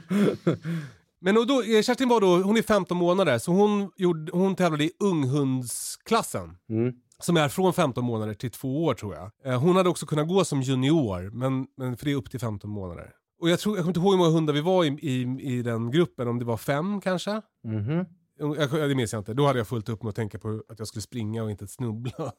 [1.20, 4.55] Men och då, eh, Kerstin var då, hon är 15 månader, så hon, gjorde, hon
[4.57, 6.57] tävlade i unghundsklassen.
[6.68, 6.93] Mm.
[7.20, 9.30] Som är från 15 månader till två år tror jag.
[9.45, 12.41] Eh, Hon hade också kunnat gå som junior, men, men för det är upp till
[12.41, 13.12] 15 månader.
[13.41, 15.62] Och jag, tror, jag kommer inte ihåg hur många hundar vi var i, i, i
[15.62, 17.43] den gruppen, om det var fem kanske?
[17.64, 18.05] Mhm.
[18.39, 19.34] Jag, det minns jag inte.
[19.34, 21.66] Då hade jag fullt upp med att tänka på att jag skulle springa och inte
[21.66, 22.32] snubbla.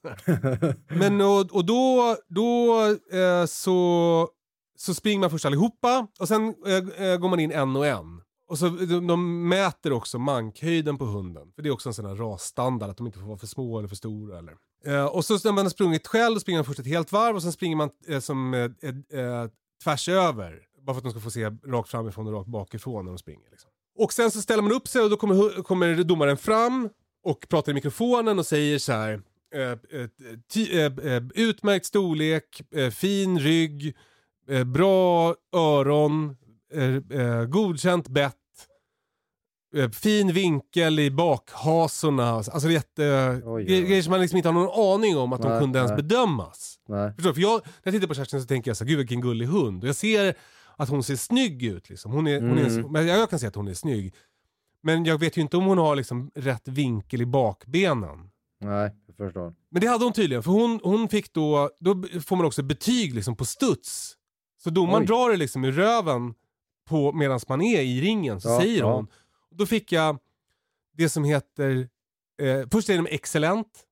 [0.88, 4.30] Men och, och då, då eh, så,
[4.78, 8.22] så springer man först allihopa och sen eh, eh, går man in en och en.
[8.47, 11.52] Och så, de, de mäter också mankhöjden på hunden.
[11.56, 13.80] För det är också en sån här rasstandard att de inte får vara för små
[13.80, 14.38] eller för stora.
[14.38, 14.56] Eller.
[14.86, 17.36] Eh, och så när man har sprungit själv då springer man först ett helt varv
[17.36, 18.70] och sen springer man eh, som eh,
[19.84, 20.62] tvärs över.
[20.82, 23.50] Bara för att de ska få se rakt framifrån och rakt bakifrån när de springer.
[23.52, 23.69] Liksom.
[24.00, 26.89] Och sen så ställer man upp sig och då kommer, kommer domaren fram
[27.24, 29.22] och pratar i mikrofonen och säger så här.
[29.56, 33.95] Eh, eh, eh, utmärkt storlek, fin rygg,
[34.66, 36.38] bra öron,
[37.47, 38.36] godkänt bett,
[39.93, 42.30] fin vinkel i bakhasorna.
[42.30, 43.41] Alltså jätte...
[43.45, 43.66] Oj, oj.
[43.66, 46.04] Grejer som man liksom inte har någon aning om att de Nej, kunde ens nej.
[46.04, 46.80] bedömas.
[46.88, 47.14] Nej.
[47.14, 47.34] Förstår du?
[47.36, 49.45] För jag, när jag tittar på Kerstin så tänker jag så här, gud vilken gullig
[49.45, 49.84] hund.
[49.84, 50.36] Och jag ser
[50.80, 51.90] att hon ser snygg ut.
[51.90, 52.12] Liksom.
[52.12, 52.92] Hon är, hon är, Mm.
[52.92, 54.14] men jag kan säga att hon är snygg.
[54.84, 58.30] Men jag vet ju inte om hon har liksom rätt vinkel i bakbenen.
[58.62, 59.54] Nej, jag förstår.
[59.72, 63.16] Men det hade hon tydligen, för hon, hon fick då, då får man också betyg
[63.16, 64.16] liksom på studs.
[64.64, 65.08] Så domaren Oj.
[65.08, 66.34] drar det liksom i röven
[67.14, 68.96] medan man är i ringen, så Ja, säger ja.
[68.96, 69.08] hon.
[69.52, 70.18] Då fick jag
[70.98, 71.90] det som heter,
[72.42, 73.86] eh, först är de excellent.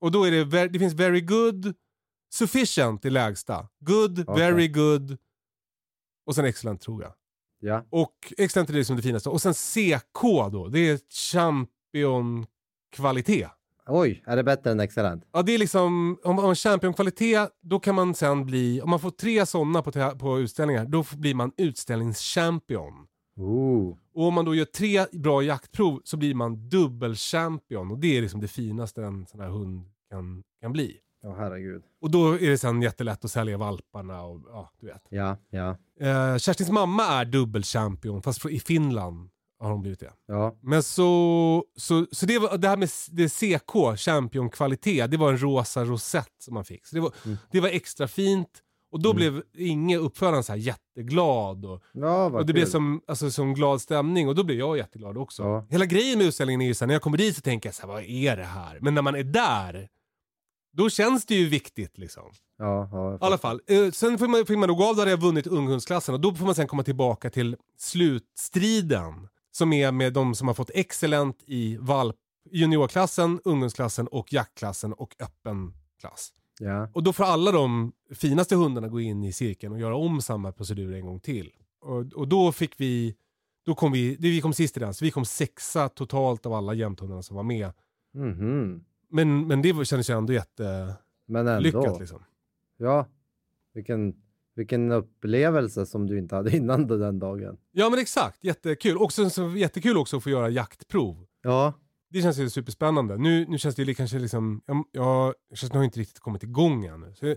[0.00, 1.74] Och då är det, det finns very good,
[2.32, 3.68] sufficient i lägsta.
[3.80, 4.34] Good, Okej.
[4.52, 5.16] very good
[6.26, 7.12] och sen excellent tror jag.
[7.60, 7.84] Ja.
[7.90, 9.28] Och excellent är det som det finaste.
[9.28, 10.22] Och sen CK
[10.52, 10.98] då, det är
[11.32, 13.50] championkvalitet.
[13.88, 15.24] Oj, är det bättre än excellent?
[15.32, 19.00] Ja, det är liksom, om man har championkvalitet, då kan man sen bli, om man
[19.00, 23.06] får tre sådana på, på utställningar, då blir man utställningschampion.
[23.36, 23.96] Ooh.
[24.14, 27.90] Och om man då gör tre bra jaktprov så blir man dubbelchampion.
[27.90, 30.98] Och det är liksom det finaste en sån här hund kan, kan bli.
[31.22, 31.82] Ja, herregud.
[32.00, 35.02] Och då är det sen jättelätt att sälja valparna och ja, du vet.
[35.08, 40.12] Ja, ja, Eh, Kerstins mamma är dubbelchampion, fast i Finland har hon blivit det.
[40.26, 40.56] ja.
[40.62, 45.42] Men så, så, så det, var, det här med det CK, championkvalitet, det var en
[45.42, 46.86] rosa rosett som man fick.
[46.86, 47.36] Så det var, Mm.
[47.50, 48.62] det var extra fint.
[48.92, 51.64] Och då blev Inge, uppföraren, så här jätteglad.
[51.64, 52.70] Och, Ja, vad och det blev kul.
[52.72, 55.42] som, alltså, som glad stämning och då blev jag jätteglad också.
[55.42, 55.66] Ja.
[55.70, 57.74] Hela grejen med utställningen är ju så här, när jag kommer dit så tänker jag
[57.74, 58.78] så här, vad är det här?
[58.80, 59.88] Men när man är där,
[60.76, 62.32] då känns det ju viktigt liksom.
[62.58, 63.14] Ja, ja.
[63.14, 63.60] I alla fall.
[63.66, 66.44] Eh, sen fick man, fick man gå av, hade jag vunnit unghundsklassen och då får
[66.44, 69.28] man sen komma tillbaka till slutstriden.
[69.50, 72.16] Som är med de som har fått excellent i valp,
[72.50, 76.32] juniorklassen, ungdomsklassen och jaktklassen och öppen klass.
[76.60, 76.88] Ja.
[76.92, 80.52] Och då får alla de finaste hundarna gå in i cirkeln och göra om samma
[80.52, 81.50] procedur en gång till.
[81.80, 83.14] Och, och då fick vi,
[83.66, 86.74] då kom vi, vi kom sist i den, så vi kom sexa totalt av alla
[86.74, 87.72] jämthundarna som var med.
[88.14, 88.84] Mhm.
[89.08, 91.98] Men, men det kändes ju ändå jättelyckat Men ändå.
[91.98, 92.22] liksom.
[92.76, 93.06] Ja.
[93.74, 94.14] Vilken,
[94.54, 97.56] vilken upplevelse som du inte hade innan den dagen.
[97.72, 98.98] Ja men exakt, jättekul.
[98.98, 101.26] Också, så, jättekul också att få göra jaktprov.
[101.42, 101.72] Ja.
[102.08, 103.16] Det känns ju superspännande.
[103.16, 105.34] Nu, nu känns det kanske liksom, jag, jag,
[105.72, 107.14] har ju inte riktigt kommit igång ännu.
[107.14, 107.34] Så,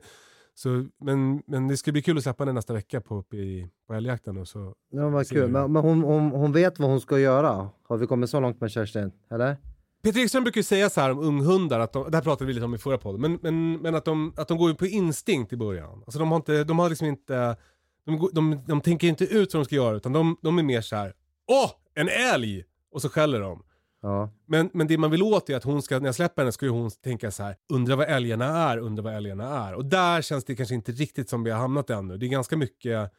[0.53, 3.93] Så, men, men det ska bli kul att släppa den nästa vecka på, i, på
[3.93, 4.38] älgjakten.
[4.38, 4.76] Och så.
[4.89, 5.51] Ja, vad kul.
[5.51, 7.70] Men, men hon, hon, hon vet vad hon ska göra.
[7.84, 9.11] Har vi kommit så långt med Kerstin?
[9.30, 9.57] Eller?
[10.01, 12.53] Peter Ekström brukar ju säga så här om unghundar, att de, det här pratade vi
[12.53, 15.53] lite om i förra podden, men, men, men att, de, att de går på instinkt
[15.53, 16.03] i början.
[16.05, 17.57] Alltså de har, inte, de har liksom inte,
[18.05, 20.81] de, de, de tänker inte ut vad de ska göra, utan de, de är mer
[20.81, 21.13] så här:
[21.47, 22.63] åh, en älg!
[22.91, 23.63] Och så skäller de.
[24.01, 24.29] Ja.
[24.45, 26.65] Men, men det man vill åt är att hon ska, när jag släpper henne ska
[26.65, 29.73] ju hon tänka så här: undra vad älgarna är, undra vad älgarna är.
[29.73, 32.17] Och där känns det kanske inte riktigt som vi har hamnat ännu.
[32.17, 33.11] Det är ganska mycket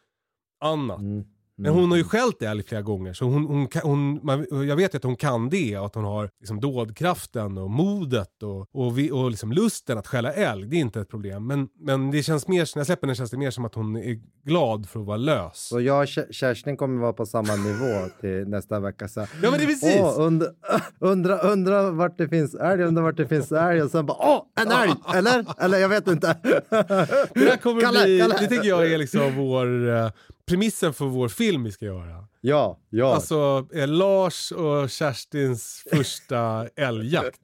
[0.61, 0.99] annat.
[0.99, 1.25] Mm.
[1.63, 4.95] Men hon har ju skällt älg flera gånger, så hon, hon, hon, man, jag vet
[4.95, 9.11] ju att hon kan det, att hon har liksom dådkraften och modet och, och, vi,
[9.11, 10.67] och liksom lusten att skälla älg.
[10.67, 11.47] Det är inte ett problem.
[11.47, 13.97] Men, men det känns mer, när jag släpper henne känns det mer som att hon
[13.97, 15.69] är glad för att vara lös.
[15.69, 19.09] Så jag och Ke- Kerstin kommer vara på samma nivå till nästa vecka.
[19.09, 20.01] Så, Ja men det är precis!
[20.01, 20.47] Åh, undra,
[21.01, 24.43] undra, undra vart det finns älg, undra vart det finns älg och sen bara åh,
[24.61, 24.93] en älg!
[25.15, 25.45] Eller?
[25.65, 26.37] Eller jag vet inte.
[26.41, 28.35] det här kommer Kalle, bli, Kalle.
[28.41, 30.11] det tycker jag är liksom vår, eh,
[30.51, 32.25] premissen för vår film vi ska göra.
[32.41, 33.15] Ja, ja.
[33.15, 37.41] Alltså eh, Lars och Kerstins första älgjakt.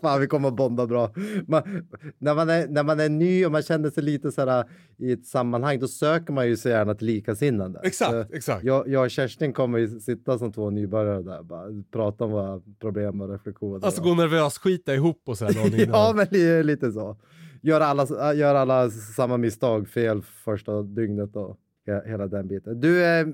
[0.00, 1.10] Fan, vi kommer att bonda bra.
[1.46, 1.86] Man,
[2.18, 4.64] när, man är, när man är ny och man känner sig lite så här
[4.98, 7.80] i ett sammanhang, då söker man ju så gärna till likasinnande.
[7.82, 8.64] Exakt, Så exakt.
[8.64, 12.60] Jag, jag och Kerstin kommer ju sitta som två nybörjare där, bara prata om våra
[12.80, 13.86] problem och reflektioner.
[13.86, 15.88] Alltså gå nervös, skita ihop och dagen innan.
[15.90, 17.16] Ja, men li- lite så.
[17.62, 22.80] Gör alla, gör alla samma misstag, fel första dygnet och he- hela den biten.
[22.80, 23.26] Du, eh,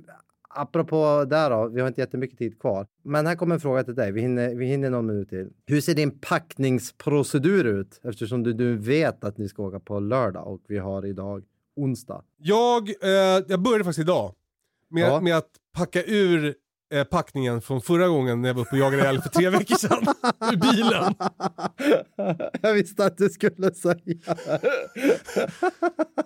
[0.48, 2.86] apropå där då, vi har inte jättemycket tid kvar.
[3.02, 5.50] Men här kommer en fråga till dig, vi hinner, vi hinner någon minut till.
[5.66, 8.00] Hur ser din packningsprocedur ut?
[8.04, 11.44] Eftersom du, du vet att ni ska åka på lördag och vi har idag
[11.76, 12.22] onsdag.
[12.36, 14.34] Jag, eh, jag började faktiskt idag
[14.88, 15.20] med, Ja.
[15.20, 16.54] med att packa ur
[16.94, 19.74] eh, packningen från förra gången när jag var uppe och jagade älg för tre veckor
[19.76, 20.06] sedan.
[20.52, 21.14] Ur bilen.
[22.62, 23.94] jag visste att du skulle säga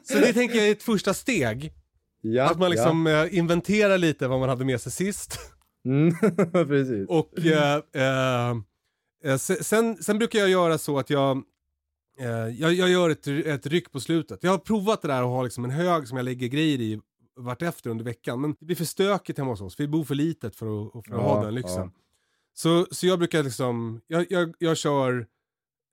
[0.02, 1.72] Så det tänker jag är ett första steg.
[2.20, 5.38] ja, Att man liksom eh, inventerar lite vad man hade med sig sist.
[5.82, 5.90] Ja.
[5.90, 6.14] Mm,
[6.68, 7.08] precis.
[7.08, 8.56] Och eh, eh,
[9.24, 11.42] eh, se- sen, sen brukar jag göra så att jag,
[12.20, 12.28] eh,
[12.60, 14.38] jag, jag gör ett, ett ryck på slutet.
[14.42, 17.00] Jag har provat det där att ha liksom en hög som jag lägger grejer i
[17.36, 18.40] vartefter under veckan.
[18.40, 19.80] Men det blir för stökigt hemma hos oss.
[19.80, 21.76] Vi bor för litet för att, för att Ja, ha den lyxen.
[21.82, 21.90] ja.
[22.54, 25.26] Så, så jag brukar liksom, jag, jag, jag kör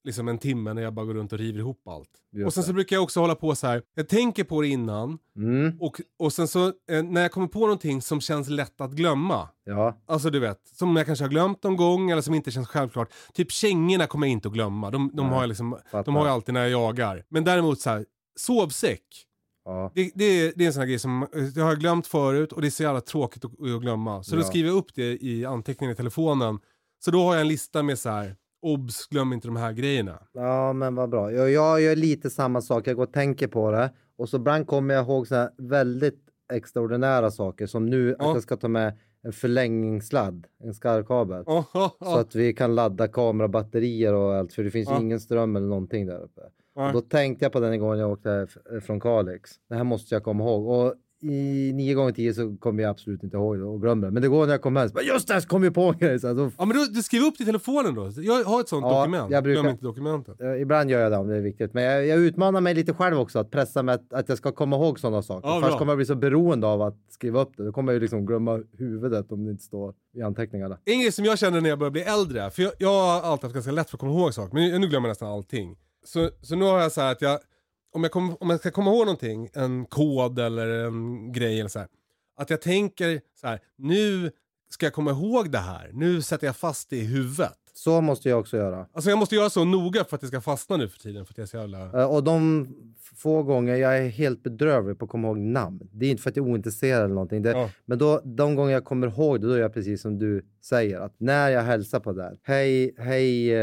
[0.03, 2.09] liksom en timme när jag bara går runt och river ihop allt.
[2.33, 2.73] Just och sen så det.
[2.73, 3.81] brukar jag också hålla på så här.
[3.95, 7.59] jag tänker på det innan Mm, och, och sen så eh, när jag kommer på
[7.59, 9.49] någonting som känns lätt att glömma.
[9.63, 12.67] ja, Alltså du vet, som jag kanske har glömt någon gång eller som inte känns
[12.67, 13.13] självklart.
[13.33, 14.91] Typ kängorna kommer jag inte att glömma.
[14.91, 16.03] De, de, har, jag liksom, fattar.
[16.03, 17.25] de har jag alltid när jag jagar.
[17.29, 19.03] Men däremot så här, sovsäck.
[19.69, 19.91] Ja.
[19.95, 22.61] Det, det, är, det är en sån här grej som jag har glömt förut och
[22.61, 24.23] det är så jävla tråkigt att, att glömma.
[24.23, 24.45] Så då Ja.
[24.45, 26.59] skriver jag upp det i anteckningen i telefonen.
[27.05, 30.19] Så då har jag en lista med så här, obs, glöm inte de här grejerna.
[30.33, 31.31] Ja, men vad bra.
[31.31, 32.87] Jag, jag gör lite samma sak.
[32.87, 36.19] Jag går och tänker på det och så ibland kommer jag ihåg så här väldigt
[36.53, 38.29] extraordinära saker som nu Ja.
[38.29, 41.43] att jag ska ta med en förlängningssladd, en skarvkabel.
[41.45, 42.19] Oh, oh, Så oh.
[42.19, 46.05] att vi kan ladda kamerabatterier och allt för det finns ju ingen ström eller någonting
[46.05, 46.41] där uppe.
[46.79, 46.87] Ja.
[46.87, 48.47] Och då tänkte jag på den gången jag åkte
[48.81, 49.51] från Kalix.
[49.69, 50.67] Det här måste jag komma ihåg.
[50.67, 54.13] Och i nio gånger tio så kommer jag absolut inte ihåg det och glömmer det.
[54.13, 54.89] Men det går när jag kommer hem.
[54.89, 56.19] så bara, Just det, så kom jag på en grej.
[56.19, 58.11] Så då Ja men du, du skriver upp det i telefonen då.
[58.17, 59.31] Jag har ett sånt Ja, dokument.
[59.31, 60.41] jag brukar- Glöm inte dokumentet.
[60.41, 62.93] Eh, Ibland gör jag det om det är viktigt, men jag, jag utmanar mig lite
[62.93, 65.47] själv också att pressa mig att, att jag ska komma ihåg sådana saker.
[65.49, 67.63] Ja, Först kommer jag bli så beroende av att skriva upp det.
[67.65, 70.77] Då kommer jag ju liksom glömma huvudet om det inte står i anteckningarna.
[70.85, 73.43] En grej som jag känner när jag börjar bli äldre, för jag, jag har alltid
[73.43, 75.75] haft ganska lätt för att komma ihåg saker, men nu glömmer jag nästan allting.
[76.09, 77.39] Så, så nu har jag så här att jag,
[77.93, 81.69] om jag, kom, om jag ska komma ihåg någonting, en kod eller en grej eller
[81.69, 81.87] så här,
[82.37, 84.31] att jag tänker så här, nu
[84.69, 87.57] ska jag komma ihåg det här, nu sätter jag fast det i huvudet.
[87.79, 88.87] Så måste jag också göra.
[88.93, 91.33] Alltså jag måste göra så noga för att det ska fastna nu för tiden, för
[91.33, 92.01] att jag är så jävla...
[92.01, 92.67] Eh, Och de
[93.15, 95.89] få gånger jag är helt bedrövlig på att komma ihåg namn.
[95.91, 97.41] Det är inte för att jag är ointresserad eller någonting.
[97.41, 97.69] Det, Ja.
[97.85, 100.99] Men då, de gånger jag kommer ihåg det, då är jag precis som du säger.
[100.99, 102.39] Att när jag hälsar på där.
[102.43, 103.59] Hej, hej, eh,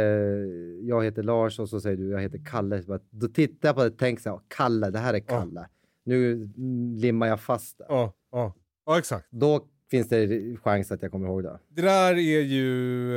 [0.83, 2.83] jag heter Lars och så säger du, jag heter Kalle.
[2.87, 5.69] Bara, Då tittar jag på det och tänker så här, Kalle, det här är Kalle.
[6.05, 7.87] Nu mm, limmar jag fast det.
[7.89, 8.55] Ja, ja,
[8.87, 9.27] ja exakt.
[9.31, 11.59] Då finns det chans att jag kommer ihåg det.
[11.69, 13.13] Det där är ju...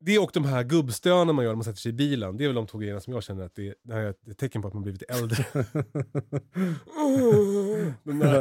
[0.00, 2.36] eh, Det och de här gubbstönen man gör när man sätter sig i bilen.
[2.36, 4.68] Det är väl de två grejerna som jag känner att det, är ett tecken på
[4.68, 5.44] att man blivit äldre.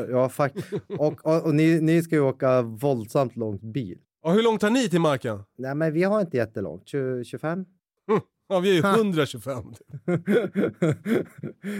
[0.09, 0.51] Ja, fuck.
[0.97, 3.97] Och, och, och ni, ni ska ju åka våldsamt långt bil.
[4.23, 5.43] Ja, hur långt har ni till marken?
[5.57, 6.87] Nej, men vi har inte jättelångt.
[6.87, 7.65] 20, 25?
[8.49, 9.63] Ja, vi är ju 125.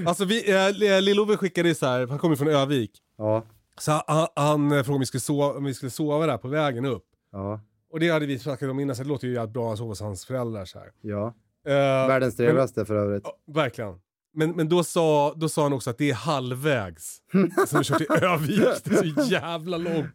[0.06, 2.92] Alltså vi, äh, Lill-Ove skickade så här, han kommer från Övik.
[3.18, 3.46] ja,
[3.80, 6.86] Så han, han frågade om vi, skulle sova, om vi skulle sova där på vägen
[6.86, 7.06] upp.
[7.32, 7.62] ja,
[7.92, 10.02] Och det hade vi snackat om innan, så det låter ju jävligt bra sova hos
[10.02, 10.92] hans föräldrar så här.
[11.02, 11.34] ja.
[11.66, 11.74] Eh,
[12.08, 13.22] Världens trevligaste för övrigt.
[13.26, 14.00] Ja, verkligen.
[14.34, 17.22] Men, men då, sa, då sa han också att det är halvvägs.
[17.58, 20.12] Alltså vi kör till Övik, det är så jävla långt.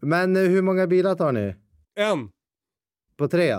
[0.00, 1.54] Men eh, hur många bilar tar ni?
[1.94, 2.30] En.
[3.16, 3.56] På tre?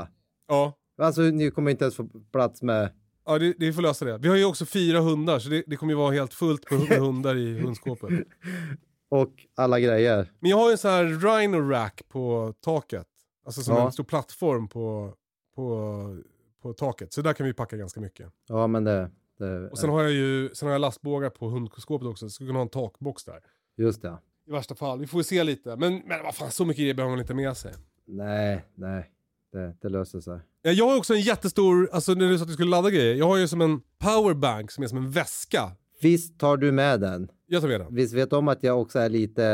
[0.47, 0.73] Ja.
[1.01, 2.89] Alltså ni kommer inte ens få plats med...
[3.25, 4.17] Ja, det, det, vi får lösa det.
[4.17, 6.99] Vi har ju också fyra hundar, så det, det kommer ju vara helt fullt med
[6.99, 8.09] hundar i hundskåpet.
[9.09, 10.31] Och alla grejer.
[10.39, 13.07] Men jag har ju en sån här Rhino Rack på taket.
[13.45, 13.85] Alltså som Ja.
[13.85, 15.13] en stor plattform på,
[15.55, 16.17] på,
[16.61, 17.13] på taket.
[17.13, 18.29] Så där kan vi packa ganska mycket.
[18.47, 19.11] Ja men det...
[19.39, 22.47] det Och sen har jag ju sen har jag lastbågar på hundskåpet också, så skulle
[22.49, 23.39] kunna ha en takbox där.
[23.77, 24.17] Just det.
[24.47, 24.99] I värsta fall.
[24.99, 25.75] Vi får se lite.
[25.75, 27.73] Men, men vad fan, så mycket grejer behöver man inte med sig.
[28.05, 29.09] Nej, nej.
[29.51, 30.39] Det, det löser sig.
[30.61, 33.15] Ja, Jag har också en jättestor, alltså när du sa att du skulle ladda grejer.
[33.15, 35.71] Jag har ju som en powerbank som är som en väska.
[36.01, 37.31] Visst tar du med den?
[37.47, 37.95] Jag tar med den.
[37.95, 39.45] Visst vet om att jag också är lite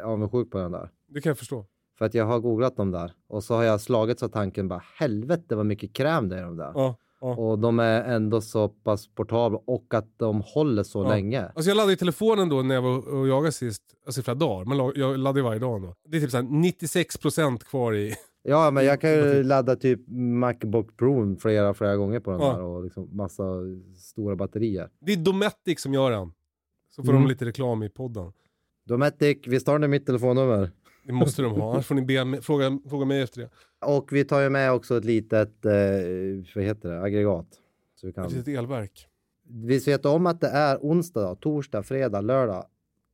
[0.00, 0.90] eh, avundsjuk på den där?
[1.08, 1.66] Det kan jag förstå.
[1.98, 4.82] För att jag har googlat dem där och så har jag slagits av tanken bara
[4.98, 6.72] helvete vad mycket kräm det är i de där.
[6.74, 7.36] Ja, ja.
[7.36, 11.08] Och de är ändå så pass portabla och att de håller så Ja.
[11.08, 11.44] länge.
[11.54, 14.34] Alltså jag laddade i telefonen då när jag var och jagade sist, alltså i flera
[14.34, 14.64] dagar.
[14.64, 15.94] Men jag laddar ju varje dag då.
[16.08, 18.14] Det är typ såhär 96% kvar i...
[18.44, 22.52] Ja, men jag kan ju ladda typ Macbook Pro flera, flera gånger på den Ja.
[22.52, 23.42] där och liksom massa
[23.96, 24.88] stora batterier.
[25.00, 26.32] Det är Dometic som gör den.
[26.90, 27.22] Så får Mm.
[27.22, 28.32] de lite reklam i podden.
[28.86, 30.70] Dometic, visst har ni mitt telefonnummer?
[31.04, 33.50] Det måste de ha, annars får ni be, fråga, fråga mig efter det.
[33.86, 35.72] Och vi tar ju med också ett litet, eh,
[36.54, 37.46] vad heter det, aggregat.
[37.94, 38.28] Så vi Ett kan...
[38.28, 39.08] litet elverk.
[39.48, 42.64] Visst vet om att det är onsdag, torsdag, fredag, lördag.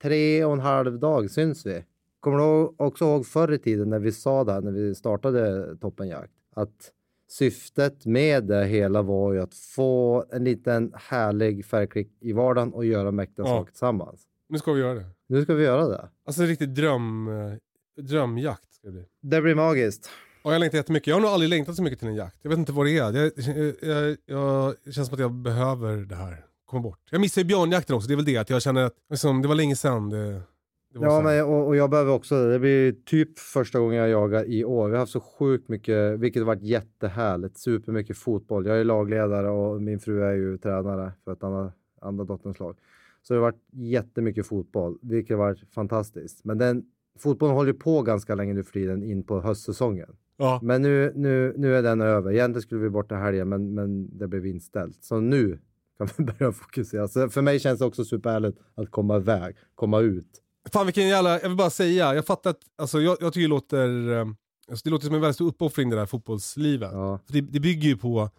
[0.02, 1.84] Tre och en halv dag syns vi.
[2.20, 5.76] Kommer du också ihåg förr i tiden när vi sa det här, när vi startade
[5.76, 6.32] Toppenjakt?
[6.54, 6.92] Att
[7.28, 12.84] syftet med det hela var ju att få en liten härlig färgklick i vardagen och
[12.84, 13.50] göra mäktiga Ja.
[13.50, 14.22] saker tillsammans.
[14.48, 15.04] Nu ska vi göra det.
[15.26, 16.08] Nu ska vi göra det.
[16.24, 17.54] Alltså en riktig dröm, eh,
[18.02, 19.04] drömjakt ska det bli.
[19.20, 20.10] Det blir magiskt.
[20.42, 21.06] Ja, jag längtar jättemycket.
[21.06, 22.36] Jag har nog aldrig längtat så mycket till en jakt.
[22.42, 23.12] Jag vet inte vad det är.
[23.12, 23.32] Jag,
[23.80, 26.44] jag, jag, det känns som att jag behöver det här.
[26.66, 27.00] Komma bort.
[27.10, 28.08] Jag missar ju björnjakten också.
[28.08, 30.10] Det är väl det att jag känner att liksom, det var länge sedan.
[30.10, 30.42] Det, det
[30.92, 34.64] Ja, men, och, och jag behöver också, det blir typ första gången jag jagar i
[34.64, 34.88] år.
[34.88, 38.66] Vi har haft så sjukt mycket, vilket har varit jättehärligt, supermycket fotboll.
[38.66, 42.76] Jag är lagledare och min fru är ju tränare för ett annat, andra dotterns lag.
[43.22, 46.44] Så det har varit jättemycket fotboll, vilket har varit fantastiskt.
[46.44, 46.84] Men den,
[47.18, 50.16] fotbollen håller på ganska länge nu för tiden in på höstsäsongen.
[50.36, 50.60] Ja.
[50.62, 52.32] Men nu, nu, nu är den över.
[52.32, 55.04] Egentligen skulle vi bort den helgen, men, men det blev inställt.
[55.04, 55.58] Så nu
[55.98, 57.08] kan vi börja fokusera.
[57.08, 60.42] Så för mig känns det också superhärligt att komma iväg, komma ut.
[60.72, 63.48] Fan vilken jävla, jag vill bara säga, jag fattar att, alltså jag, jag tycker det
[63.48, 64.26] låter, eh,
[64.70, 66.90] alltså det låter som en väldigt stor uppoffring det där fotbollslivet.
[66.92, 67.18] Ja.
[67.26, 68.30] För det, det bygger ju på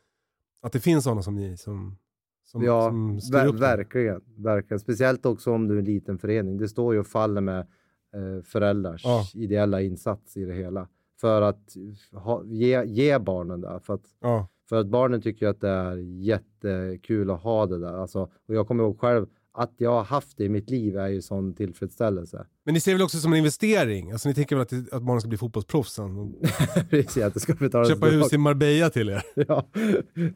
[0.62, 1.98] att det finns sådana som ni som,
[2.46, 4.80] som, Ja, som styr ver- verkligen, verkligen.
[4.80, 6.58] Speciellt också om du är en liten förening.
[6.58, 7.68] Det står ju och faller med
[8.16, 9.26] eh, föräldrars Ja.
[9.34, 10.88] ideella insats i det hela.
[11.22, 11.76] För att
[12.14, 13.80] ha, ge, ge barnen det.
[13.84, 14.48] För att, Ja.
[14.70, 17.94] för att barnen tycker att det är jättekul att ha det där.
[17.94, 21.08] Alltså, och jag kommer ihåg själv att jag har haft det i mitt liv är
[21.08, 22.46] ju sån tillfredsställelse.
[22.66, 24.12] Men ni ser väl också som en investering?
[24.12, 26.00] Alltså ni tänker väl att, det, att barnen ska bli fotbollsproffs
[26.90, 28.38] Precis, att det ska betalas Köpa hus i.
[28.38, 29.22] Marbella till er?
[29.48, 29.66] Ja.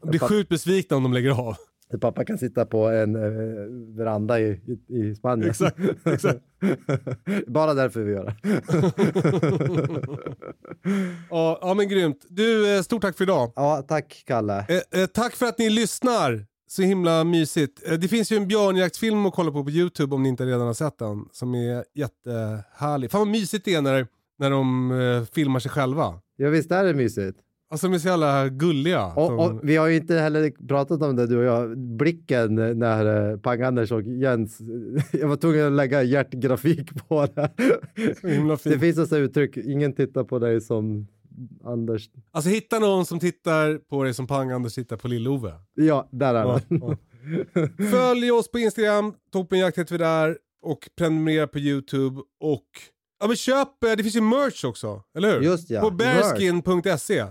[0.02, 1.56] Blir sjukt besvikna om de lägger av.
[1.98, 3.22] Pappa kan sitta på en eh,
[3.96, 5.50] veranda i, i, i Spanien.
[5.50, 6.40] Exakt, exakt.
[7.46, 8.36] Bara därför vi gör det.
[11.30, 12.26] Ja, ja men grymt.
[12.28, 13.52] Du, eh, stort tack för idag.
[13.56, 14.66] Ja, tack Kalle.
[14.68, 16.46] Eh, eh, tack för att ni lyssnar.
[16.66, 17.82] Så himla mysigt.
[17.88, 20.66] Eh, det finns ju en björnjaktsfilm att kolla på på YouTube om ni inte redan
[20.66, 21.24] har sett den.
[21.32, 23.10] Som är jättehärlig.
[23.10, 24.06] Fan vad mysigt det är när,
[24.38, 26.20] när de eh, filmar sig själva.
[26.36, 27.38] Ja, visst är det mysigt?
[27.74, 29.06] Alltså de är så jävla gulliga.
[29.06, 31.78] Och, Som- och vi har ju inte heller pratat om det du och jag.
[31.78, 34.58] Blicken när eh, Pang-Anders och Jens,
[35.12, 37.50] jag var tvungen att lägga hjärtgrafik på det.
[38.64, 41.06] Det finns alltså uttryck, ingen tittar på dig som
[41.64, 42.10] Anders.
[42.30, 45.52] Alltså hitta någon som tittar på dig som Pang-Anders tittar på Lill-Ove.
[45.74, 46.80] Ja, där är Ja, den.
[46.80, 46.96] ja.
[47.90, 50.38] Följ oss på Instagram, Toppenjakt heter vi där.
[50.62, 52.20] Och prenumerera på YouTube.
[52.40, 52.66] Och
[53.20, 55.40] ja, men köp, eh, det finns ju merch också, eller hur?
[55.40, 57.24] Just ja, På bearskin.se.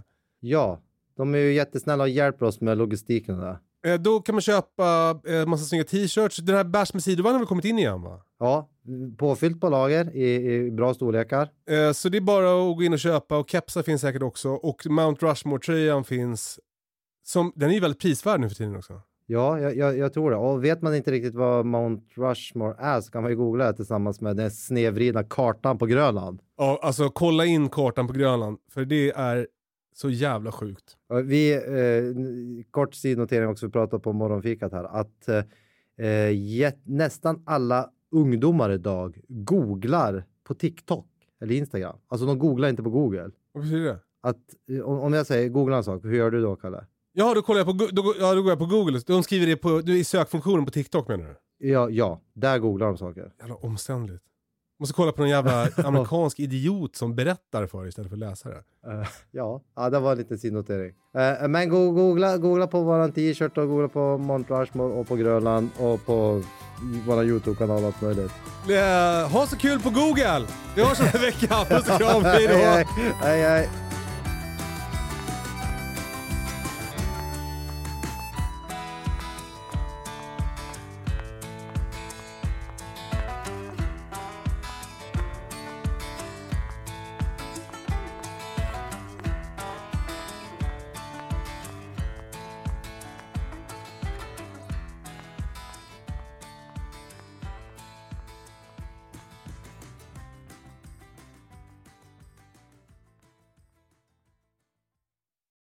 [0.46, 0.80] Ja,
[1.18, 3.58] de är ju jättesnälla och hjälper oss med logistiken där.
[3.86, 6.38] Eh, då kan man köpa eh, massa snygga t-shirts.
[6.38, 8.22] Den här bärs med sidovagn har väl kommit in igen va?
[8.40, 8.70] Ja,
[9.18, 11.50] påfyllt på lager i, i bra storlekar.
[11.70, 14.50] Eh, så det är bara att gå in och köpa och kepsar finns säkert också.
[14.50, 16.60] Och Mount Rushmore-tröjan finns.
[17.24, 19.02] Som, den är ju väldigt prisvärd nu för tiden också.
[19.26, 20.38] Ja, jag, jag, jag tror det.
[20.38, 23.74] Och vet man inte riktigt vad Mount Rushmore är så kan man ju googla det
[23.74, 26.42] tillsammans med den snedvridna kartan på Grönland.
[26.58, 28.58] Ja, alltså kolla in kartan på Grönland.
[28.74, 29.48] För det är
[29.94, 30.98] så jävla sjukt.
[31.24, 37.90] Vi, eh, kort sidnotering också, vi pratade på morgonfikat här, att eh, jät- nästan alla
[38.12, 41.08] ungdomar idag googlar på TikTok
[41.42, 41.98] eller Instagram.
[42.08, 43.30] Alltså de googlar inte på Google.
[43.52, 44.00] Vad betyder det?
[44.22, 44.38] Att,
[44.72, 46.86] eh, om om jag säger googla en sak, hur gör du då Kalle?
[47.14, 49.00] Ja, då kollar jag på, då, ja, då går jag på Google.
[49.08, 51.36] De skriver det på, i sökfunktionen på TikTok menar du?
[51.68, 53.34] Ja, ja, där googlar de saker.
[53.40, 54.24] Jävla omständligt.
[54.80, 58.50] Måste kolla på någon jävla amerikansk idiot som berättar för dig istället för att läsa
[58.50, 58.64] det.
[58.88, 59.62] Eh, ja.
[59.76, 60.94] ja, det var en liten sidnotering.
[61.18, 65.16] Eh, men go googla, googla på våran t-shirt och googla på Mount Rushmore och på
[65.16, 66.44] Grönland och på
[67.08, 68.32] våra Youtube-kanal och allt möjligt.
[68.70, 70.46] Eh, ha så kul på Google!
[70.76, 71.66] Vi hörs om en vecka.
[71.70, 72.54] Puss och kram, hej då!
[73.26, 73.83] hej, hej.